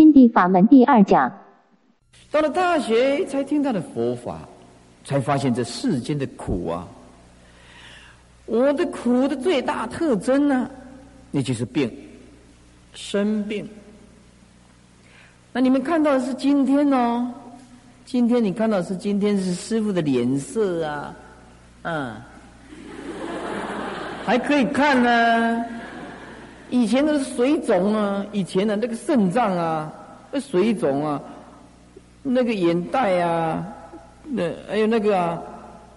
[0.00, 1.30] 心地法门第二讲。
[2.30, 4.48] 到了大学才听到的佛法，
[5.04, 6.88] 才发现这世间的苦啊！
[8.46, 10.70] 我的苦的最大特征呢，
[11.30, 11.92] 那就是病，
[12.94, 13.68] 生病。
[15.52, 17.30] 那你们看到的是今天哦，
[18.06, 21.14] 今天你看到是今天是师傅的脸色啊，
[21.82, 22.16] 嗯，
[24.24, 25.62] 还可以看呢。
[26.70, 29.92] 以前的水肿啊，以前的那个肾脏啊，
[30.30, 31.20] 那水肿啊。
[32.22, 33.66] 那个眼袋啊，
[34.24, 35.42] 那还有那个啊，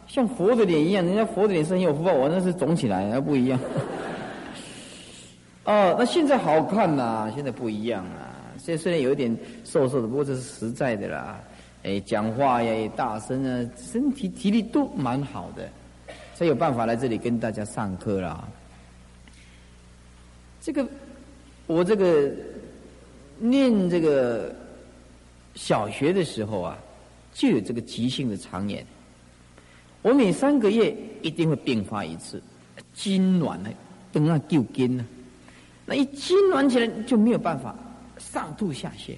[0.07, 3.59] 像佛的脸一样，人家佛的脸是很有福报，我那是肿起来，还不一样。
[5.65, 8.31] 哦，那现在好看呐，现在不一样啊。
[8.57, 11.37] 现在虽然有一点瘦瘦的，不过这是实在的啦。
[11.83, 15.67] 哎，讲话呀也大声啊，身体体力都蛮好的，
[16.35, 18.47] 才有办法来这里跟大家上课啦。
[20.63, 20.87] 这个，
[21.67, 22.31] 我这个
[23.37, 24.55] 念这个。
[25.55, 26.75] 小学的时候啊，
[27.31, 28.83] 就有这个急性的肠炎。
[30.01, 32.41] 我每三个月一定会并发一次，
[32.97, 33.69] 痉挛呢，
[34.11, 35.05] 等啊就筋呢。
[35.85, 37.75] 那一痉挛起来就没有办法
[38.17, 39.15] 上吐下泻，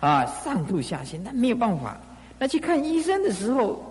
[0.00, 1.98] 啊，上吐下泻，那没有办法。
[2.38, 3.82] 那去看医生的时候，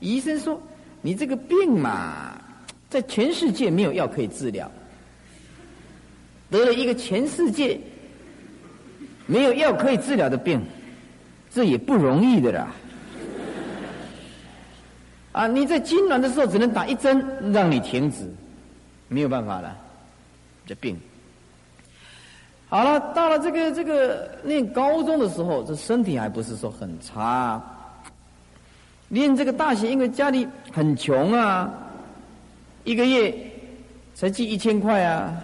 [0.00, 0.60] 医生说
[1.00, 2.38] ：“你这个病嘛，
[2.90, 4.70] 在全世界没有药可以治疗，
[6.50, 7.78] 得了一个全世界。”
[9.30, 10.58] 没有药可以治疗的病，
[11.50, 12.68] 这也不容易的啦。
[15.32, 18.26] 啊，你在痉挛的时候只能打一针让你停止，
[19.06, 19.76] 没有办法了，
[20.64, 20.98] 这病。
[22.70, 27.62] 好了，到了这个这个念高中的时候，这身体还不是说很差。
[29.08, 31.70] 念这个大学，因为家里很穷啊，
[32.84, 33.34] 一个月
[34.14, 35.36] 才寄一千块啊。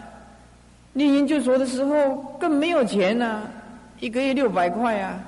[0.94, 3.42] 念研究所的时候更没有钱呐。
[4.00, 5.24] 一个月六百块啊，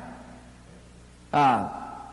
[1.30, 2.08] 啊，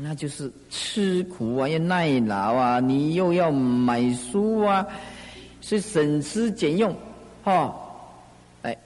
[0.00, 4.86] 那就是吃苦啊，要耐劳啊，你又要买书啊，
[5.60, 6.94] 是省吃俭用，
[7.42, 7.74] 哈，
[8.62, 8.76] 哎，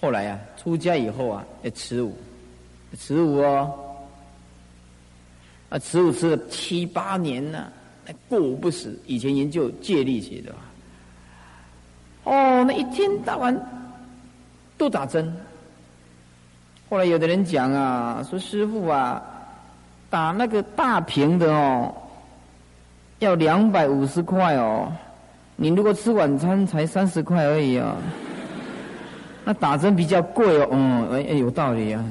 [0.00, 2.14] 后来啊，出家以后啊，要吃五，
[2.96, 3.74] 持五哦，
[5.70, 7.72] 啊，吃五吃了七八年呢，
[8.28, 8.96] 过午不食。
[9.06, 10.54] 以前研究借力学的，
[12.30, 13.58] 哦，那一天到晚。
[14.78, 15.34] 都打针。
[16.88, 19.20] 后来有的人讲啊，说师傅啊，
[20.08, 21.92] 打那个大瓶的哦，
[23.18, 24.92] 要两百五十块哦。
[25.56, 27.96] 你如果吃晚餐才三十块而已啊，
[29.44, 30.68] 那打针比较贵哦。
[30.70, 32.04] 嗯，哎，有道理啊。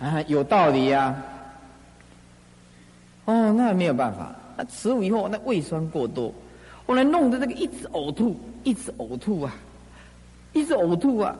[0.00, 1.16] 啊，有道理呀。
[3.24, 4.30] 哦，那没有办法。
[4.54, 6.30] 那吃午以后，那胃酸过多，
[6.90, 9.54] 后来弄得那个一直呕吐，一直呕吐啊。
[10.52, 11.38] 一直呕吐啊，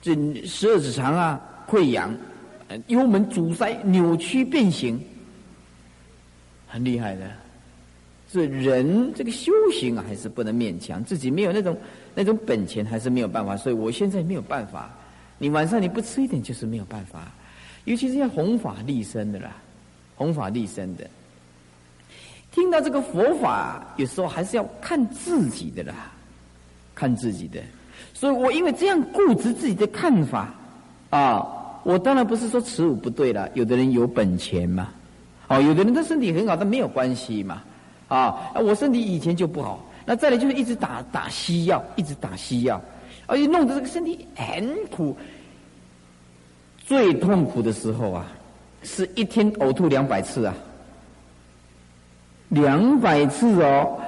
[0.00, 0.14] 这
[0.46, 1.38] 十二指肠啊
[1.68, 2.16] 溃疡，
[2.86, 4.98] 幽门阻塞扭曲变形，
[6.66, 7.30] 很厉害的。
[8.32, 11.76] 这人这个修行啊，还是不能勉强自己，没有那种
[12.14, 13.58] 那种本钱，还是没有办法。
[13.58, 14.90] 所以我现在没有办法，
[15.36, 17.30] 你晚上你不吃一点就是没有办法，
[17.84, 19.54] 尤其是要弘法利生的啦，
[20.14, 21.04] 弘法利生的。
[22.54, 26.12] 听到这个佛法，有时候还是要看自己的啦，
[26.94, 27.60] 看自己的。
[28.12, 30.54] 所以我因为这样固执自己的看法，
[31.10, 31.44] 啊，
[31.82, 33.50] 我当然不是说持五不对了。
[33.54, 34.88] 有的人有本钱嘛，
[35.48, 37.60] 哦，有的人他身体很好，他没有关系嘛，
[38.06, 42.80] 啊，我身体以前就不好，那再来就是一直打打西药，一直打西药，
[43.26, 45.16] 而且弄得这个身体很苦。
[46.86, 48.26] 最痛苦的时候啊，
[48.84, 50.54] 是一天呕吐两百次啊，
[52.54, 53.98] 两百次哦，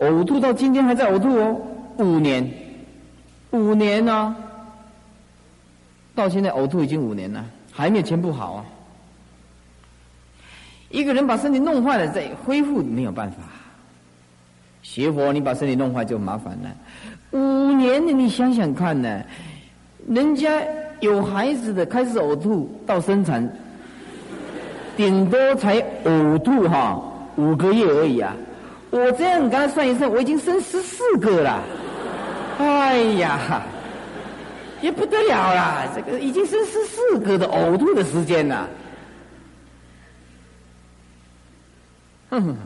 [0.00, 1.60] 呕吐到今天还在呕吐哦，
[1.98, 2.48] 五年。
[3.50, 4.34] 五年呢，
[6.14, 8.64] 到现在呕吐已经五年了，还没有全部好啊。
[10.90, 13.38] 一个人把身体弄坏了，再恢复没有办法。
[14.82, 16.70] 邪佛，你把身体弄坏就麻烦了。
[17.30, 19.22] 五年，你想想看呢？
[20.08, 20.50] 人家
[21.00, 23.48] 有孩子的开始呕吐到生产，
[24.96, 27.00] 顶多才呕吐哈
[27.36, 28.36] 五个月而已啊。
[28.90, 31.62] 我这样给他算一算，我已经生十四个了。
[32.58, 33.62] 哎呀，
[34.82, 35.90] 也不得了啦！
[35.94, 38.68] 这个已经生十四个的呕吐的时间了。
[42.28, 42.56] 哼，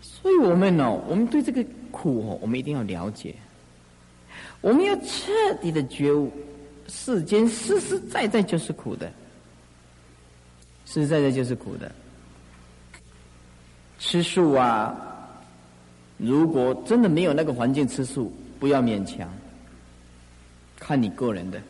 [0.00, 3.34] 所以我们呢，我们对这个苦哦，我们一定要了解，
[4.60, 6.32] 我们要彻底的觉悟，
[6.88, 9.12] 世间实实在在就是苦的，
[10.94, 11.90] 实实在在就是苦的，
[13.98, 14.94] 吃素啊。
[16.16, 19.28] 如果真的没有那个环境吃素，不要勉强，
[20.78, 21.60] 看你个人的。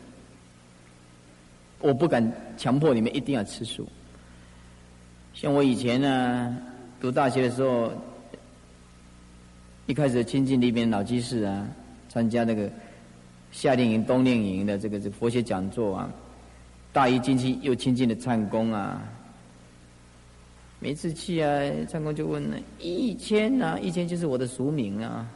[1.79, 3.87] 我不敢强迫你们一定要吃素。
[5.33, 6.57] 像我以前呢，
[7.01, 7.91] 读大学的时候，
[9.87, 11.67] 一开始亲近那边老居士啊，
[12.07, 12.69] 参加那个
[13.51, 16.09] 夏令营、冬令营的这个这个佛学讲座啊，
[16.95, 19.01] 大一进去又亲近的禅公啊，
[20.79, 21.49] 每次去啊，
[21.89, 25.27] 禅公就问了：一千啊，一千就是我的俗名啊，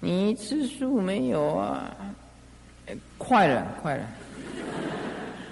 [0.00, 1.94] 你吃素没有啊？
[3.16, 4.04] 快了，快了，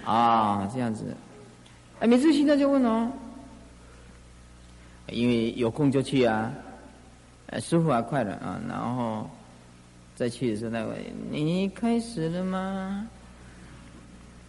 [0.05, 1.17] 啊，这样子。
[2.01, 3.09] 哎，每次去那就问哦，
[5.11, 6.53] 因为有空就去啊，
[7.47, 9.31] 呃，师傅还快了啊，然后
[10.17, 13.09] 再去的时候，那位你开始了吗？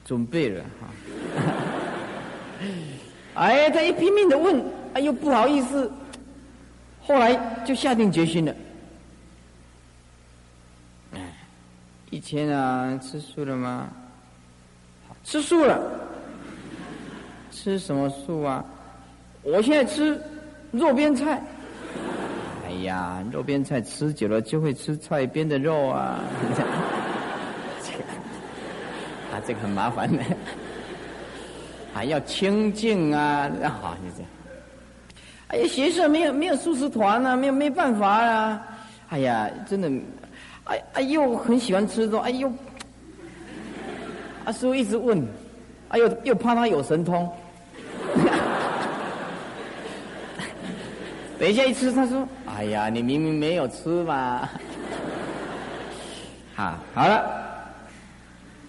[0.06, 0.88] 准备了哈。
[3.36, 4.64] 哎，他一拼命的问，
[4.94, 5.92] 哎呦不好意思，
[7.02, 7.36] 后来
[7.66, 8.56] 就下定决心了。
[11.14, 11.20] 哎，
[12.10, 13.90] 以前啊，吃素了吗？
[15.24, 15.82] 吃素了。
[17.50, 18.64] 吃什么素啊？
[19.42, 20.22] 我现在吃
[20.72, 21.42] 肉边菜。
[22.66, 26.20] 哎呀，肉边菜吃久了就会吃菜边的肉啊。
[29.34, 30.24] 这个啊，这个很麻烦的，
[31.94, 33.50] 还要清净啊。
[33.60, 34.30] 那好，就这样。
[35.48, 38.62] 哎呀，学社没有没有素食团啊，没有没办法啊。
[39.10, 39.90] 哎呀，真的，
[40.66, 42.52] 哎哎呦，很喜欢吃肉，哎呦，
[44.46, 45.26] 阿叔一直问，
[45.90, 47.32] 哎呦，又怕他有神通。
[51.40, 54.48] 等一下一吃，他说：“哎呀，你明明没有吃嘛！”
[56.56, 57.53] 好，好了。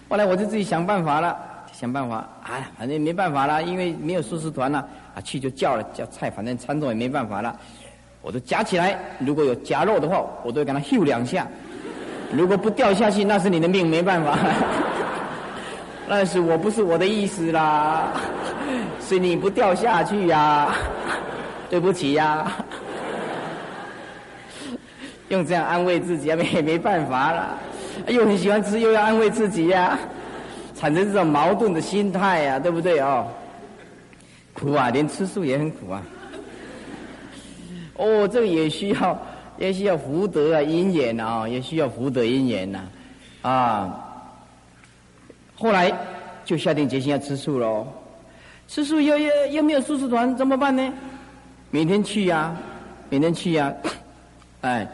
[0.07, 1.37] 后来我就自己想办法了，
[1.71, 2.27] 想办法。
[2.43, 7.55] 哎，反正没办法了，因为没有素食团了，啊，去就叫了叫菜，反正餐桌也没办法了。
[8.21, 11.47] 我都夹起来，如果有夹肉的话，我都会给他咻两下。
[12.31, 14.37] 如果不掉下去，那是你的命，没办法。
[16.07, 18.11] 那是我不是我的意思啦，
[19.01, 20.75] 是你不掉下去呀。
[21.67, 22.51] 对不起呀，
[25.29, 27.57] 用这样安慰自己啊，没没办法了，
[28.07, 29.97] 又很喜欢吃，又要安慰自己呀，
[30.75, 33.27] 产生这种矛盾的心态呀，对不对哦？
[34.53, 36.01] 苦啊，连吃素也很苦啊。
[37.95, 39.19] 哦，这个也需要，
[39.57, 42.79] 也需要福德啊，因缘啊，也需要福德因缘呐，
[43.41, 44.01] 啊。
[45.55, 45.91] 后来
[46.43, 47.87] 就下定决心要吃素喽，
[48.67, 50.93] 吃素又又又没有素食团，怎么办呢？
[51.71, 52.55] 每天去呀，
[53.09, 53.73] 每天去呀，
[54.61, 54.87] 哎，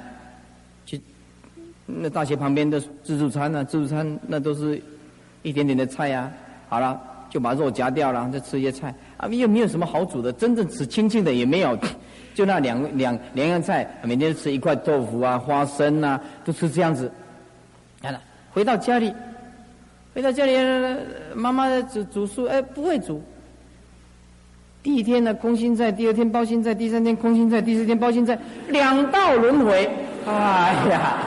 [2.00, 3.64] 那大学旁边的自助餐呢？
[3.66, 4.82] 自助餐那都是
[5.42, 6.32] 一点点的菜呀。
[6.70, 7.00] 好了，
[7.30, 8.94] 就把肉夹掉了，再吃一些菜。
[9.18, 11.78] 啊，又没有什么好煮的，真正吃清净的也没有，
[12.34, 17.12] 就那两两两样菜，每天吃一块豆腐啊、花生啊，都吃这样子。
[18.02, 18.20] 来了，
[18.52, 19.14] 回到家里，
[20.16, 20.56] 回到家里，
[21.36, 23.22] 妈妈煮煮素，哎，不会煮。
[24.84, 28.40] 第一天呢，空心菜；第二天包心菜；第三天空心菜；第四天包心菜，
[28.70, 29.88] 两道轮回。
[30.26, 31.18] 哎呀，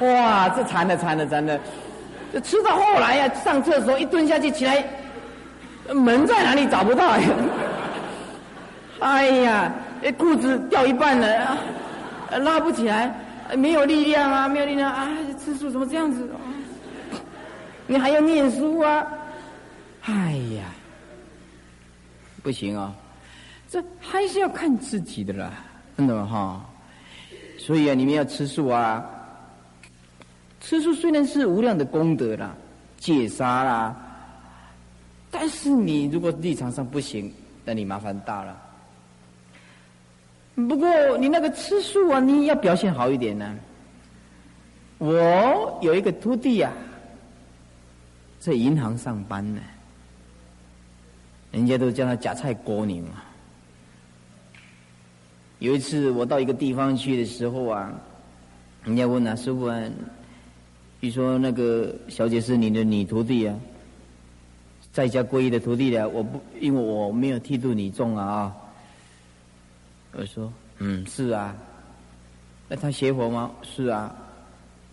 [0.00, 1.58] 哇，这惨的惨的惨了！
[2.32, 4.84] 这吃到后来呀，上厕所一蹲下去起来，
[5.92, 7.28] 门在哪里找不到呀？
[9.00, 9.72] 哎呀，
[10.16, 11.56] 裤子掉一半了，
[12.40, 13.14] 拉不起来，
[13.56, 15.08] 没有力量啊，没有力量啊！
[15.42, 16.28] 吃素怎么这样子？
[17.86, 19.06] 你还要念书啊？
[20.04, 20.64] 哎呀！
[22.42, 22.92] 不行啊，
[23.70, 25.50] 这还是要看自己的啦，
[25.96, 26.60] 真的哈。
[27.58, 29.04] 所以啊，你们要吃素啊。
[30.68, 32.54] 吃素虽然是无量的功德啦，
[32.98, 33.96] 戒杀啦，
[35.30, 37.32] 但是你如果立场上不行，
[37.64, 38.54] 那你麻烦大了。
[40.56, 43.56] 不过你那个吃素啊，你要表现好一点呢。
[44.98, 46.70] 我有一个徒弟呀，
[48.38, 49.62] 在银行上班呢。
[51.50, 53.22] 人家都叫他夹菜锅女嘛。
[55.60, 57.90] 有一次我到一个地方去的时候啊，
[58.84, 59.80] 人家问啊师傅啊，
[61.00, 63.54] 比如说那个小姐是你的女徒弟啊，
[64.92, 68.54] 在家皈依的徒弟的，我不因为我没有剃度女众啊。
[70.12, 71.54] 我说嗯是啊，
[72.68, 73.50] 那他邪佛吗？
[73.62, 74.14] 是啊。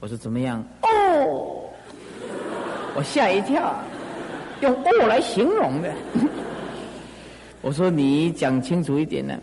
[0.02, 0.64] 我说怎么样？
[0.84, 1.64] 哦，
[2.96, 3.74] 我吓一跳，
[4.62, 5.92] 用哦来形容的。
[7.62, 9.40] 我说你讲清楚一点呢。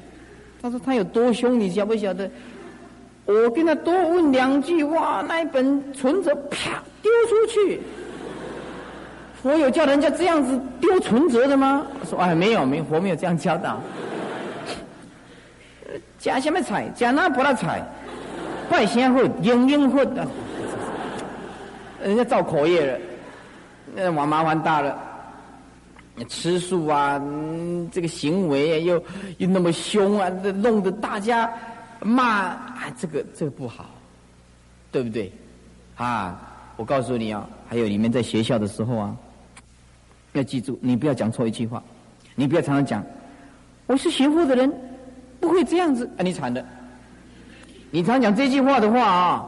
[0.60, 2.30] 他说他有多凶，你晓不晓得？
[3.24, 7.80] 我跟他多问两句话，那一本存折啪丢出去。
[9.42, 11.86] 佛有叫人家这样子丢存折的吗？
[12.08, 13.80] 说哎没有没，佛没有这样教导。
[16.18, 16.88] 假什么彩？
[16.90, 17.82] 假那不那彩？
[18.70, 20.26] 拜先会应应会的，
[22.02, 22.98] 人家造口业了，
[23.94, 24.96] 那麻麻烦大了。
[26.28, 27.20] 吃素啊，
[27.90, 29.02] 这个行为又
[29.38, 30.28] 又那么凶啊，
[30.62, 31.50] 弄得大家
[32.04, 33.86] 骂啊，这个这个不好，
[34.90, 35.32] 对不对？
[35.96, 36.40] 啊，
[36.76, 39.16] 我告诉你啊，还有你们在学校的时候啊，
[40.32, 41.82] 要记住，你不要讲错一句话，
[42.34, 43.04] 你不要常常讲，
[43.86, 44.72] 我是学佛的人，
[45.38, 46.64] 不会这样子啊，你惨的。
[47.90, 49.46] 你常讲这句话的话啊，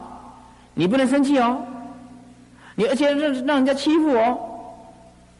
[0.73, 1.57] 你不能生气哦，
[2.75, 4.39] 你而且让让人家欺负哦。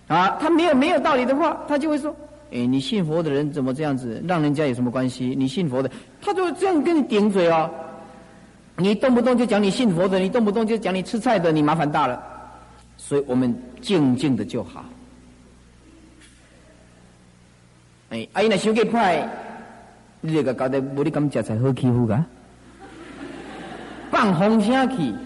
[0.08, 2.16] 啊，他没有没有道理的话，他就会说
[2.52, 4.24] ：“哎，你信佛的人怎么这样子？
[4.28, 5.36] 让人家有什么关系？
[5.36, 5.90] 你信佛的，
[6.26, 7.70] 他就这样跟你顶嘴哦。
[8.78, 12.22] 你动不动就讲你信佛的，你动不动就讲你吃菜的，你麻烦大了。
[12.98, 14.84] 所以我们静静的就好。
[18.10, 19.28] 哎，阿姨那修给派，
[20.20, 22.26] 你这个搞得无你感觉才好欺负噶？
[24.10, 25.14] 放风声去。”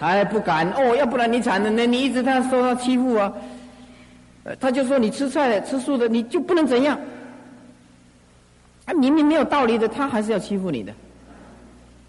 [0.00, 1.86] 哎，不敢哦，要不然你惨了呢。
[1.86, 3.32] 你一直他受他欺负啊，
[4.58, 6.98] 他就说你吃菜的、吃素的，你就不能怎样？
[8.84, 10.92] 啊，明明没有道理的，他还是要欺负你的。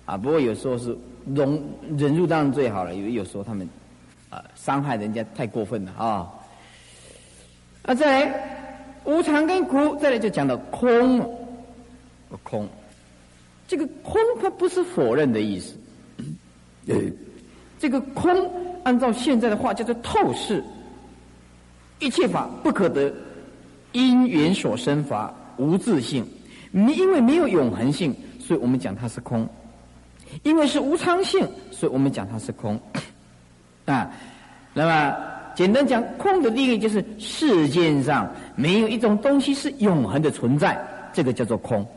[0.06, 0.98] 啊，不过有时候是
[1.34, 1.62] 容
[1.98, 2.94] 忍辱当然最好了。
[2.96, 3.68] 有有时候他们
[4.30, 6.30] 啊伤害人家太过分了啊。
[7.84, 8.74] 啊，再来
[9.06, 11.20] 无常跟苦，再来就讲到空，
[12.42, 12.68] 空，
[13.68, 15.75] 这个空它不是否认的意思。
[17.80, 18.51] 这个空，
[18.84, 20.63] 按照现在的话叫做透视，
[22.00, 23.13] 一切法不可得，
[23.92, 26.25] 因缘所生法无自性，
[26.75, 29.46] 你因为没有永恒性，所以我们讲它是空；
[30.42, 32.80] 因为是无常性，所以我们讲它是空。
[33.86, 34.12] 啊，
[34.74, 35.15] 那么
[35.56, 41.88] 简单讲，空的定义就是世间上没有一种东西是永恒的存在，这个叫做空。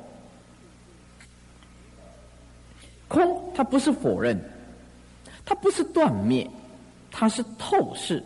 [3.09, 4.38] 空，它不是否认。
[5.49, 6.45] 它不是断灭，
[7.09, 8.21] 它是透视。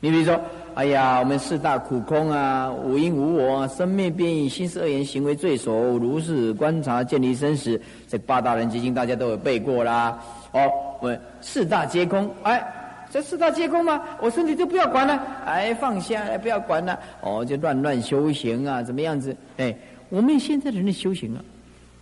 [0.00, 0.38] 你比如说，
[0.76, 7.80] 哎呀，我们四大苦空啊，无因无我，生灭变异，心思恶言行为罪首，如是观察，建立生死。
[8.06, 10.22] 这八大人基金大家都有背过啦。
[10.52, 12.62] 哦，我四大皆空，哎，
[13.10, 14.02] 这四大皆空吗？
[14.20, 15.14] 我身体就不要管了，
[15.46, 17.00] 哎，放下，哎不要管了。
[17.22, 19.34] 哦，就乱乱修行啊，怎么样子？
[19.56, 19.74] 哎，
[20.10, 21.42] 我们现在人的修行啊，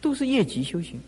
[0.01, 1.01] 都是业级修行。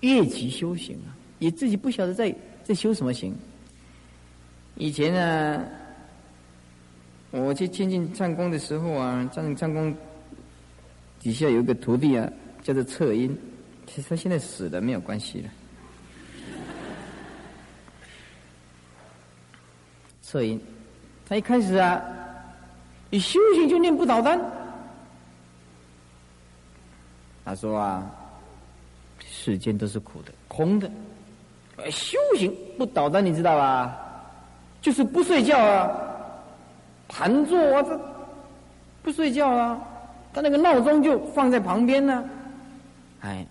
[0.00, 2.34] 越级修行啊，也自己不晓得在
[2.64, 3.32] 在修什么行。
[4.76, 5.64] 以前呢，
[7.36, 9.92] 我去亲近唱功的时候啊，唱唱功
[11.18, 12.30] 底下有一个徒弟啊，
[12.62, 13.36] 叫做策音，
[13.86, 15.50] 其实他现在死了，没有关系了。
[20.22, 20.60] 策音，
[21.28, 22.00] 他一开始啊，
[23.10, 24.40] 你修行就念不倒单，
[27.44, 28.08] 他说啊。
[29.26, 30.90] 世间都是苦的、空的，
[31.90, 33.94] 修行不倒的，你知道吧？
[34.80, 35.90] 就是不睡觉啊，
[37.08, 38.00] 盘坐啊，这
[39.02, 39.80] 不睡觉啊，
[40.32, 42.24] 他那个闹钟就放在旁边呢。
[43.20, 43.46] 哎，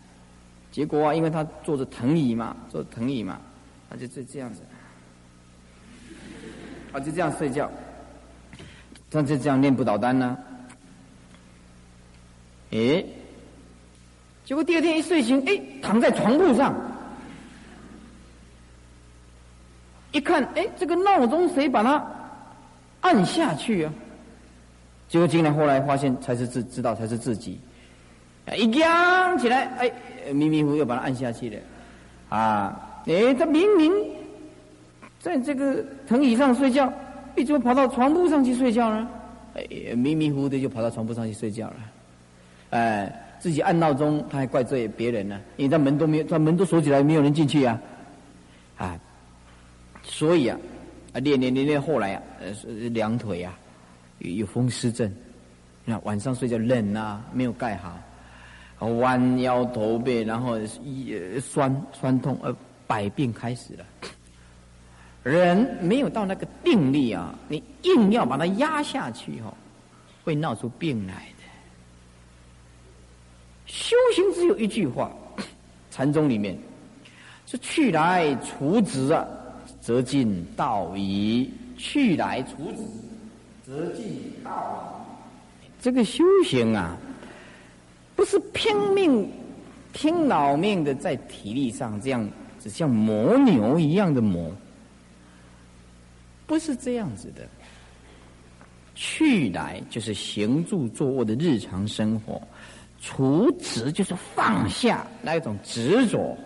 [0.72, 3.40] 结果啊，因为他坐着藤椅嘛，坐藤椅嘛，
[3.90, 4.62] 他就这这样子，
[6.92, 7.70] 啊，就这样睡觉，
[9.10, 10.38] 他就这样念不倒单呢。
[12.72, 13.04] 哎。
[14.46, 16.76] 结果第二天一睡醒，哎，躺在床铺上，
[20.12, 22.06] 一看，哎，这个闹钟谁把它
[23.04, 23.94] 按下去啊？
[25.08, 27.60] 结果竟然后来发现，才是自知道才是自己，
[28.58, 31.58] 一仰起来，哎，迷迷糊又把它按下去了，
[32.30, 33.94] 啊，哎，他明明
[35.20, 36.92] 在这个藤椅上睡觉，
[37.36, 39.08] 为什么跑到床铺上去睡觉呢？
[39.54, 41.76] 哎，迷迷糊糊的就跑到床铺上去睡觉了，
[42.72, 43.20] 哎。
[43.44, 45.38] 自己按闹钟，他还怪罪别人呢？
[45.58, 47.78] 因为他门都没有，他门都锁起来，没有人进去啊！
[48.78, 48.98] 啊，
[50.02, 50.58] 所以啊，
[51.14, 52.50] 啊练练练练，后来啊，呃，
[52.90, 53.58] 两腿啊
[54.20, 55.12] 有风湿症，
[55.86, 62.56] 那晚上睡觉冷啊，没有盖好，弯腰驼背，然后一酸酸痛，呃，
[62.88, 63.86] 百病开始了。
[65.24, 69.54] 人没有到那个定力啊，你硬要把它压下去哦，
[70.24, 71.44] 会闹出病来的。
[73.66, 75.12] 修行只有一句话，
[75.92, 76.58] 禅宗里面
[77.46, 79.26] 是去来除执啊，
[79.84, 82.86] 则尽道矣；去来除子，
[83.66, 85.06] 则尽道
[85.62, 85.66] 矣。
[85.82, 86.98] 这个修行啊，
[88.16, 89.30] 不是拼命、
[89.92, 92.26] 拼老命的在体力上这样，
[92.62, 94.50] 只像磨牛一样的磨，
[96.48, 97.46] 不是这样子的。
[98.96, 102.42] 去来就是行住坐卧的日常生活。
[103.02, 106.38] 除执就是放下那一种执着，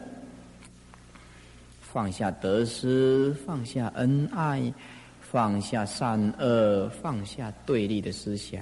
[1.97, 4.71] 放下得失，放下恩爱，
[5.19, 8.61] 放下善恶，放下对立的思想，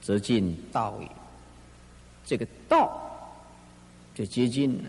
[0.00, 1.06] 则近道矣。
[2.24, 2.98] 这个道
[4.14, 4.88] 就接近了，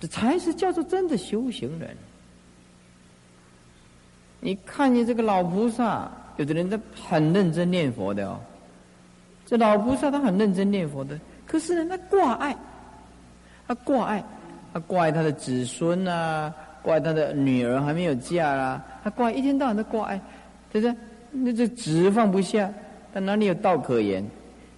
[0.00, 1.96] 这才是叫做真的修行人。
[4.38, 8.38] 你看见这个老菩萨，有的人他很认真念佛的哦。
[9.46, 12.54] 这老菩萨他很认真念佛的，可是呢，他挂碍，
[13.66, 14.24] 他挂碍，
[14.72, 20.20] 他挂碍他的子孙啊，挂碍他的女儿还没有嫁啦，他挂一天到晚都挂碍，
[20.70, 20.96] 对不对？
[21.32, 22.72] 那这执放不下，
[23.12, 24.24] 他哪里有道可言？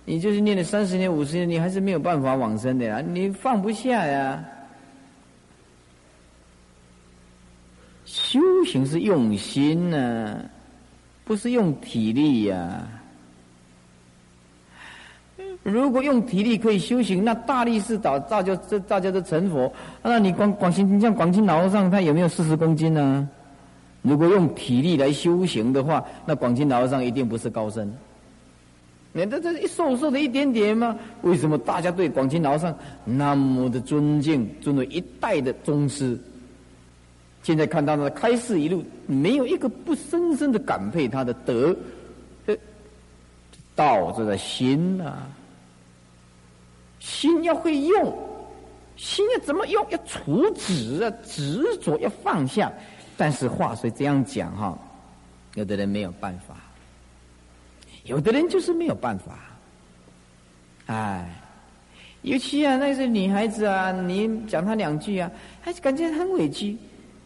[0.04, 4.42] 你就是念了三十年、五十年，你还是没有办法往生的呀，你放不下呀。
[8.06, 10.40] 修行是用心呢，
[11.24, 12.88] 不是用体力呀。
[15.68, 19.70] 如果用体力可以修行，那大力士导造就这大家都成佛。
[20.02, 23.28] 那你广广清，你像广清老和尚，他有没有四十公斤呢？
[24.02, 27.92] 如果用体力来修行的话，那广清老和尚一定不是高僧。
[29.12, 30.96] 你这这一瘦瘦的一点点吗？
[31.22, 36.18] 为什么大家对广清老和尚那么的尊敬，尊为一代的宗师？
[37.42, 41.74] 现在看到他的开示一路，没有一个不深深的感佩他的德，
[42.46, 42.56] 这
[43.74, 45.26] 道就在心呐，
[47.08, 48.14] 心要会用，
[48.96, 49.84] 心要怎么用？
[49.88, 52.70] 要除执啊，执着要放下。
[53.16, 54.78] 但是话虽这样讲哈，
[55.54, 56.54] 有的人没有办法，
[58.04, 59.38] 有的人就是没有办法，
[60.86, 61.34] 哎，
[62.20, 65.30] 尤其啊，那些女孩子啊，你讲她两句啊，
[65.62, 66.76] 还是感觉很委屈。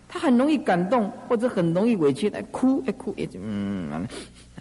[0.08, 4.06] 她很容易感动，或者很容易委屈，来哭，一哭一直嗯，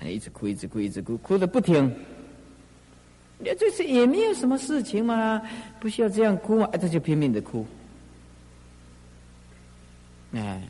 [0.03, 1.93] 一直哭，一直哭，一直哭，哭的不停。
[3.43, 5.41] 你这是也没有什么事情嘛，
[5.79, 7.65] 不需要这样哭啊，他就拼命的哭。
[10.33, 10.61] 哎，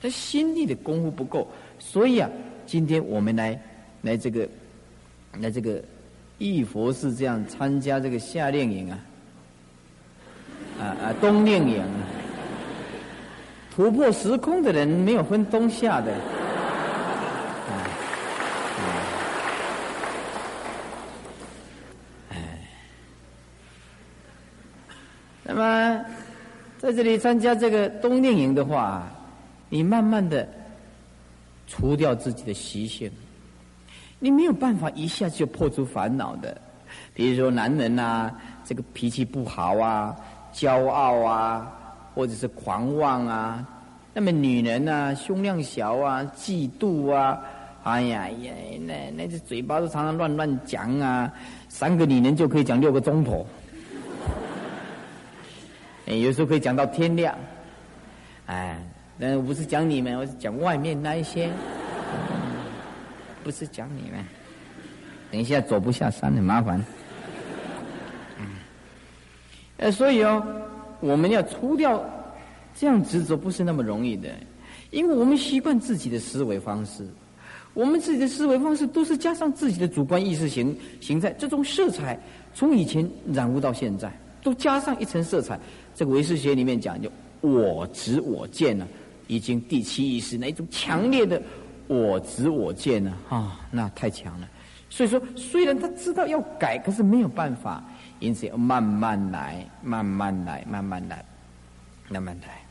[0.00, 1.46] 他心力的功夫不够，
[1.78, 2.30] 所以啊，
[2.66, 3.60] 今天我们来
[4.02, 4.48] 来这个
[5.40, 5.82] 来这个
[6.38, 8.98] 义佛寺这样参加这个夏令营啊，
[10.80, 11.84] 啊啊冬令营。
[13.70, 16.12] 突破时空的人没有分冬夏的，
[25.48, 26.04] 那么
[26.78, 29.10] 在这里参加这个冬令营的话，
[29.70, 30.46] 你慢慢的
[31.66, 33.10] 除掉自己的习性，
[34.18, 36.60] 你没有办法一下就破除烦恼的。
[37.14, 38.30] 比如说男人呐，
[38.62, 40.14] 这个脾气不好啊，
[40.52, 41.74] 骄傲啊。
[42.14, 43.64] 或者是狂妄啊，
[44.12, 47.40] 那么女人呢，胸量小啊，嫉妒啊，
[47.84, 51.32] 哎呀呀，那那这嘴巴都常常乱乱讲啊，
[51.68, 53.46] 三个女人就可以讲六个钟头，
[56.16, 57.36] 有时候可以讲到天亮，
[58.46, 58.78] 哎，
[59.16, 61.50] 那我不是讲你们，我是讲外面那一些，
[63.44, 64.24] 不是讲你们，
[65.30, 66.84] 等一下走不下山很麻烦，
[69.78, 70.42] 嗯，所以哦。
[71.00, 72.04] 我们要除掉
[72.74, 74.28] 这样执着，不是那么容易的，
[74.90, 77.06] 因为我们习惯自己的思维方式，
[77.72, 82.18] 我们自己的思维方式都是加上自己的主观意识形形态，这种色彩
[82.52, 84.10] 从以前染污到现在，
[84.42, 85.56] 都加上一层色彩。
[85.98, 88.86] 这个唯识学里面讲，就我执我见呢，
[89.26, 91.42] 已经第七意识那一种强烈的
[91.88, 94.48] 我执我见呢，啊，那太强了。
[94.88, 97.82] 所以说，虽然他知道要改，可是没有办法。
[98.20, 101.24] 因此要慢慢来，慢慢来，慢慢来，
[102.08, 102.62] 慢慢来。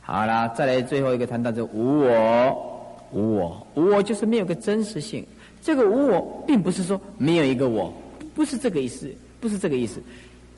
[0.00, 5.24] 好了，再来最后一个谈到这无我，无我，无我就是没有个真实性。
[5.60, 7.94] 这个无我，并不是说没有一个我，
[8.34, 10.02] 不是这个意思，不是这个意思。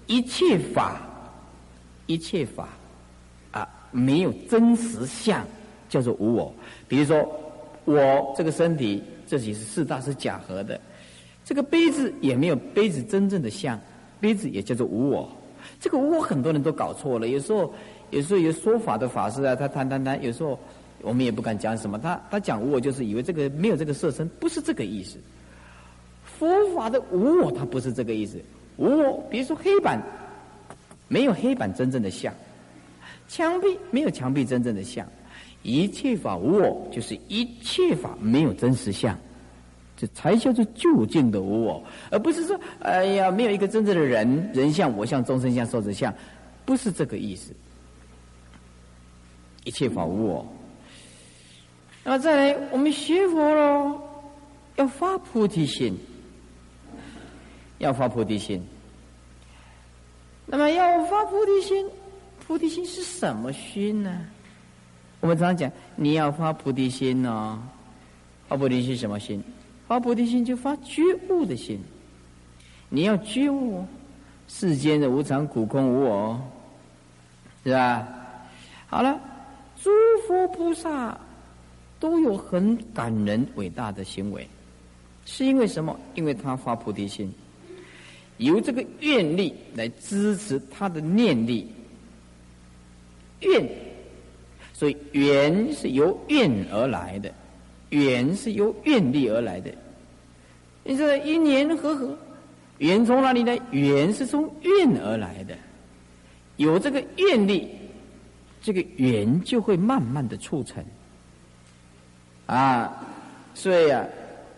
[0.07, 1.01] 一切法，
[2.07, 2.69] 一切法
[3.53, 5.45] 啊，没有真实相，
[5.89, 6.53] 叫做无我。
[6.87, 7.27] 比如说，
[7.85, 10.81] 我这个身体，这里是四大是假合的。
[11.45, 13.79] 这个杯子也没有杯子真正的像，
[14.21, 15.31] 杯子也叫做无我。
[15.81, 17.29] 这个无我很多人都搞错了。
[17.29, 17.73] 有时候，
[18.11, 20.59] 有时候有说法的法师啊，他谈谈谈，有时候
[21.01, 21.99] 我们也不敢讲什么。
[21.99, 25.19] 他他讲无我，就是以为这个没有这个色身，不是这个意思。
[26.25, 28.39] 佛法的无我，它不是这个意思。
[28.77, 30.03] 无我，比如说黑板，
[31.09, 32.33] 没有黑板真正的像；
[33.29, 35.07] 墙壁没有墙壁真正的像。
[35.63, 39.19] 一切法无我，就是一切法没有真实相。
[39.97, 46.13] 这才叫做究竟的无我，而不是说，哎呀，没有一个真正的人，人像我像众生像寿者像，
[46.65, 47.53] 不是这个意思。
[49.63, 50.47] 一切法无我。
[52.03, 53.99] 那么再来，我们学佛喽，
[54.77, 55.97] 要发菩提心，
[57.79, 58.63] 要发菩提心。
[60.47, 61.87] 那么要发菩提心，
[62.47, 64.27] 菩提心是什么心呢？
[65.21, 67.63] 我们常常讲，你要发菩提心呢，
[68.47, 69.43] 发菩提心什么心？
[69.89, 71.81] 发菩提心就发觉悟的心。
[72.91, 73.85] 你要觉悟
[74.49, 76.41] 世间的无常、苦、空、无我，
[77.65, 78.07] 是吧？
[78.87, 79.19] 好了，
[79.83, 79.91] 诸
[80.29, 81.19] 佛菩萨
[81.99, 84.47] 都有很感人、伟大的行为，
[85.25, 85.99] 是因为什么？
[86.15, 87.33] 因为他发菩提心。
[88.39, 91.69] 由这个愿力来支持他的念力，
[93.41, 93.69] 愿，
[94.73, 97.33] 所以缘是由愿而来的，
[97.91, 99.71] 缘是由愿力而来的。
[100.83, 102.19] 你说因缘和合，
[102.79, 103.59] 缘从哪里来？
[103.71, 105.57] 缘是从愿而来的，
[106.57, 107.69] 有这个愿力，
[108.61, 110.85] 这个缘就会慢慢的促成。
[112.47, 112.93] 啊，
[113.55, 114.05] 所以啊，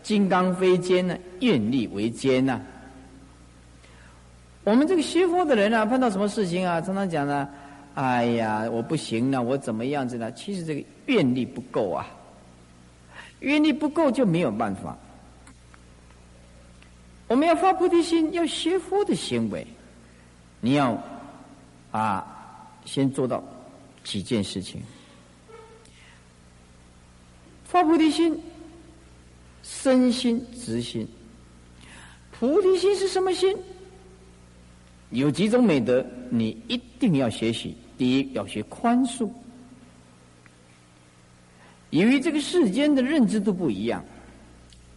[0.02, 2.60] 金刚非坚呢，愿力为坚呐。
[4.66, 7.48] 我们这个学佛的人啊，碰到什么事情啊，常常讲呢，
[7.94, 10.32] 哎呀，我不行了，我怎么样子呢？
[10.32, 12.04] 其实这个愿力不够啊，
[13.38, 14.98] 愿力不够就没有办法。
[17.28, 19.64] 我们要发菩提心，要学佛的行为，
[20.60, 21.00] 你要
[21.92, 22.26] 啊，
[22.84, 23.40] 先做到
[24.02, 24.82] 几件事情。
[27.62, 28.36] 发菩提心，
[29.62, 31.06] 身心直心。
[32.32, 33.56] 菩提心是什么心？
[35.10, 37.76] 有几种美德，你一定要学习。
[37.96, 39.30] 第一，要学宽恕。
[41.90, 44.04] 由于这个世间的认知都不一样，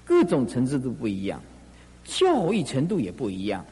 [0.04, 1.42] 各种层次都不一样，
[2.04, 3.64] 教育程度也不一样，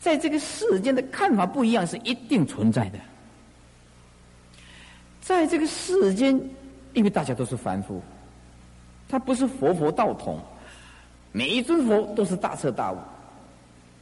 [0.00, 2.98] 在这个世间的看法不一样是一定存在的。
[5.20, 6.38] 在这个世间，
[6.92, 8.02] 因为大家都是凡夫，
[9.08, 10.38] 他不是佛佛道同，
[11.32, 12.98] 每一尊佛都是大彻大悟。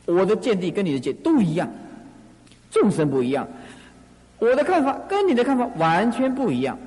[0.07, 1.71] 我的见地跟你的见都一样，
[2.71, 3.47] 众生不一样，
[4.39, 6.79] 我的看法跟你的看法完全不一样。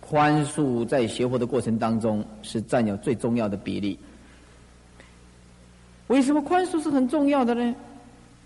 [0.00, 3.98] 宽恕在学佛的过程当中是占有最重要的比例。
[6.08, 7.74] 为什么宽恕是很重要的呢？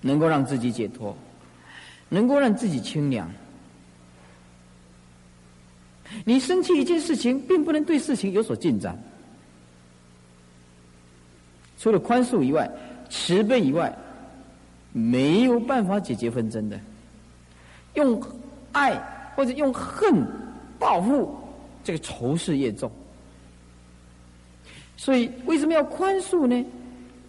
[0.02, 1.16] 能够让自己解脱，
[2.10, 3.30] 能够让自己清凉。
[6.26, 8.96] 你生气一件事情，并不能对事情有所进展。
[11.84, 12.66] 除了宽恕以外，
[13.10, 13.94] 慈悲以外，
[14.90, 16.80] 没有办法解决纷争的。
[17.92, 18.18] 用
[18.72, 18.98] 爱
[19.36, 20.26] 或者用恨
[20.78, 21.36] 报复，
[21.84, 22.90] 这个仇视越重。
[24.96, 26.64] 所以，为什么要宽恕呢？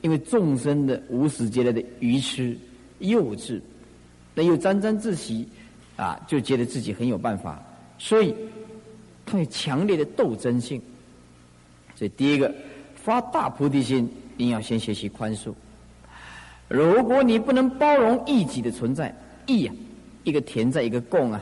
[0.02, 2.58] 因为众生的无始劫来的愚痴、
[3.00, 3.60] 幼稚，
[4.34, 5.46] 那又沾沾自喜，
[5.98, 7.62] 啊，就觉得自己很有办法，
[7.98, 8.34] 所以
[9.26, 10.82] 他有强烈的斗争性。
[11.94, 12.56] 所以，第一个
[12.96, 14.10] 发大菩提心。
[14.36, 15.54] 一定要先学习宽恕。
[16.68, 19.14] 如果你不能包容异己的存在，
[19.46, 19.74] 异啊，
[20.24, 21.42] 一个田在一个共啊，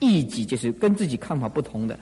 [0.00, 1.98] 异己就是跟自己看法不同的。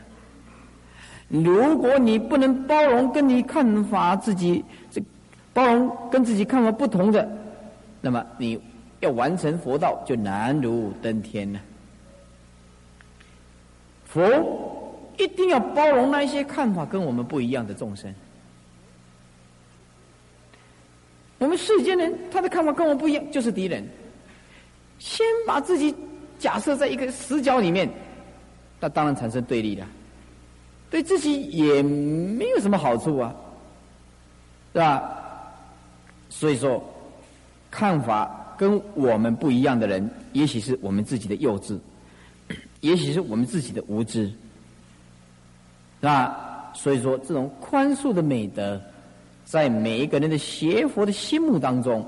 [1.28, 5.00] 如果你不能包容跟你看法自己这
[5.52, 7.31] 包容跟自己看法不同的，
[8.00, 8.59] 那么你
[9.00, 11.61] 要完成佛道就难如登天了。
[14.07, 14.24] 佛
[15.18, 18.12] 一定要包容那些看法跟我们不一样的众生。
[21.38, 23.87] 我们世间人，他的看法跟我们不一样，就是敌人。
[24.98, 25.94] 先把自己
[26.38, 27.88] 假设在一个死角里面，
[28.81, 29.87] 那当然产生对立了，
[30.90, 33.33] 对自己也没有什么好处啊，
[34.72, 35.16] 是吧？
[36.29, 36.83] 所以说，
[37.70, 41.79] 看法跟我们不一样的人，也许是我们自己的幼稚，
[42.81, 44.27] 也许是我们自己的无知，
[46.01, 46.72] 是吧？
[46.74, 48.81] 所以说，这种宽恕的美德。
[49.48, 52.06] 在每一个人的邪佛的心目当中，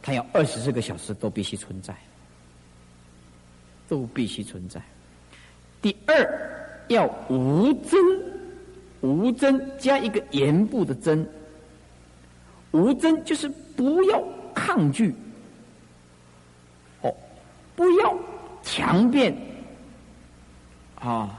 [0.00, 1.94] 他要二十四个小时都必须存在，
[3.86, 4.80] 都必须存在。
[5.82, 6.16] 第二，
[6.88, 8.00] 要无争，
[9.02, 11.26] 无争加一个言部的争，
[12.70, 15.14] 无争就是不要抗拒，
[17.02, 17.14] 哦，
[17.76, 18.16] 不要
[18.62, 19.36] 强辩，
[20.98, 21.38] 啊，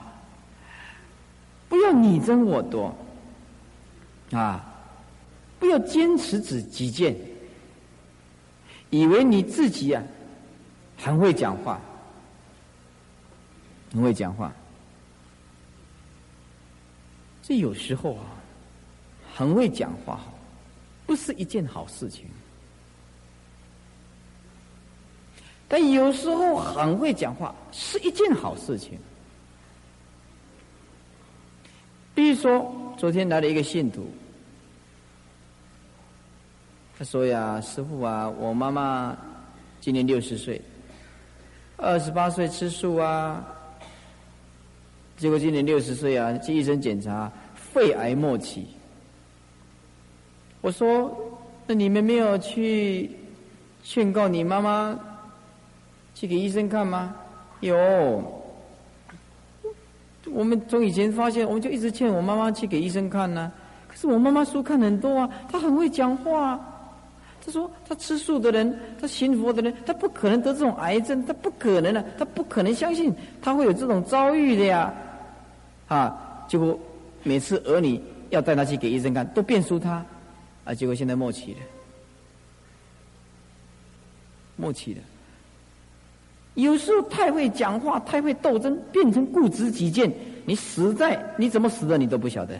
[1.68, 2.96] 不要你争我夺，
[4.32, 4.70] 啊。
[5.64, 7.16] 不要坚持己己见，
[8.90, 10.04] 以为你自己啊
[10.98, 11.80] 很会讲话，
[13.94, 14.52] 很会讲话。
[17.42, 18.26] 这有时候啊，
[19.34, 20.20] 很会讲话，
[21.06, 22.26] 不是一件好事情。
[25.70, 29.00] 但有时候很会讲话是一件好事情。
[32.14, 34.12] 比如说，昨天来了一个信徒，
[36.98, 39.18] 他说呀：“师傅啊，我妈妈
[39.82, 40.62] 今年六十岁，
[41.76, 43.44] 二十八岁吃素啊，
[45.18, 48.68] 结果今年六十岁啊，去医生检查肺癌末期。”
[50.62, 51.14] 我说
[51.66, 53.10] ：“那你们没有去
[53.84, 54.98] 劝告你妈妈
[56.14, 57.16] 去给医生看吗？”
[57.60, 58.44] 有，
[60.32, 63.52] 我们从以前发现，我们就一直劝我妈妈去给医生看呢。
[63.88, 66.70] 可是我妈妈书看很多啊，她很会讲话。
[67.46, 74.94] 他说：“他吃素的人，他信佛的人，他不可能得这种癌症，他不可能的，他不可能相信他会有这种遭遇的呀。”
[75.90, 76.80] 啊，结果
[77.22, 80.04] 每次儿女要带他去给医生看，都辩输他。
[80.64, 80.74] 啊！
[80.74, 81.60] 结果现在末期了，
[84.56, 85.02] 末期了。
[86.54, 90.10] 有时候太会讲话，太会斗争，变成固执己见，
[90.46, 92.58] 你死在你怎么死的，你都不晓得。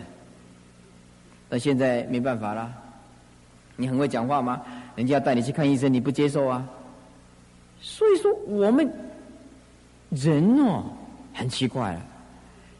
[1.48, 2.70] 那现在没办法了，
[3.76, 4.60] 你很会讲话吗？
[4.96, 6.64] 人家要带你去看医生，你不接受啊？
[7.80, 8.88] 所以说，我们
[10.10, 10.84] 人哦，
[11.32, 12.06] 很奇怪了。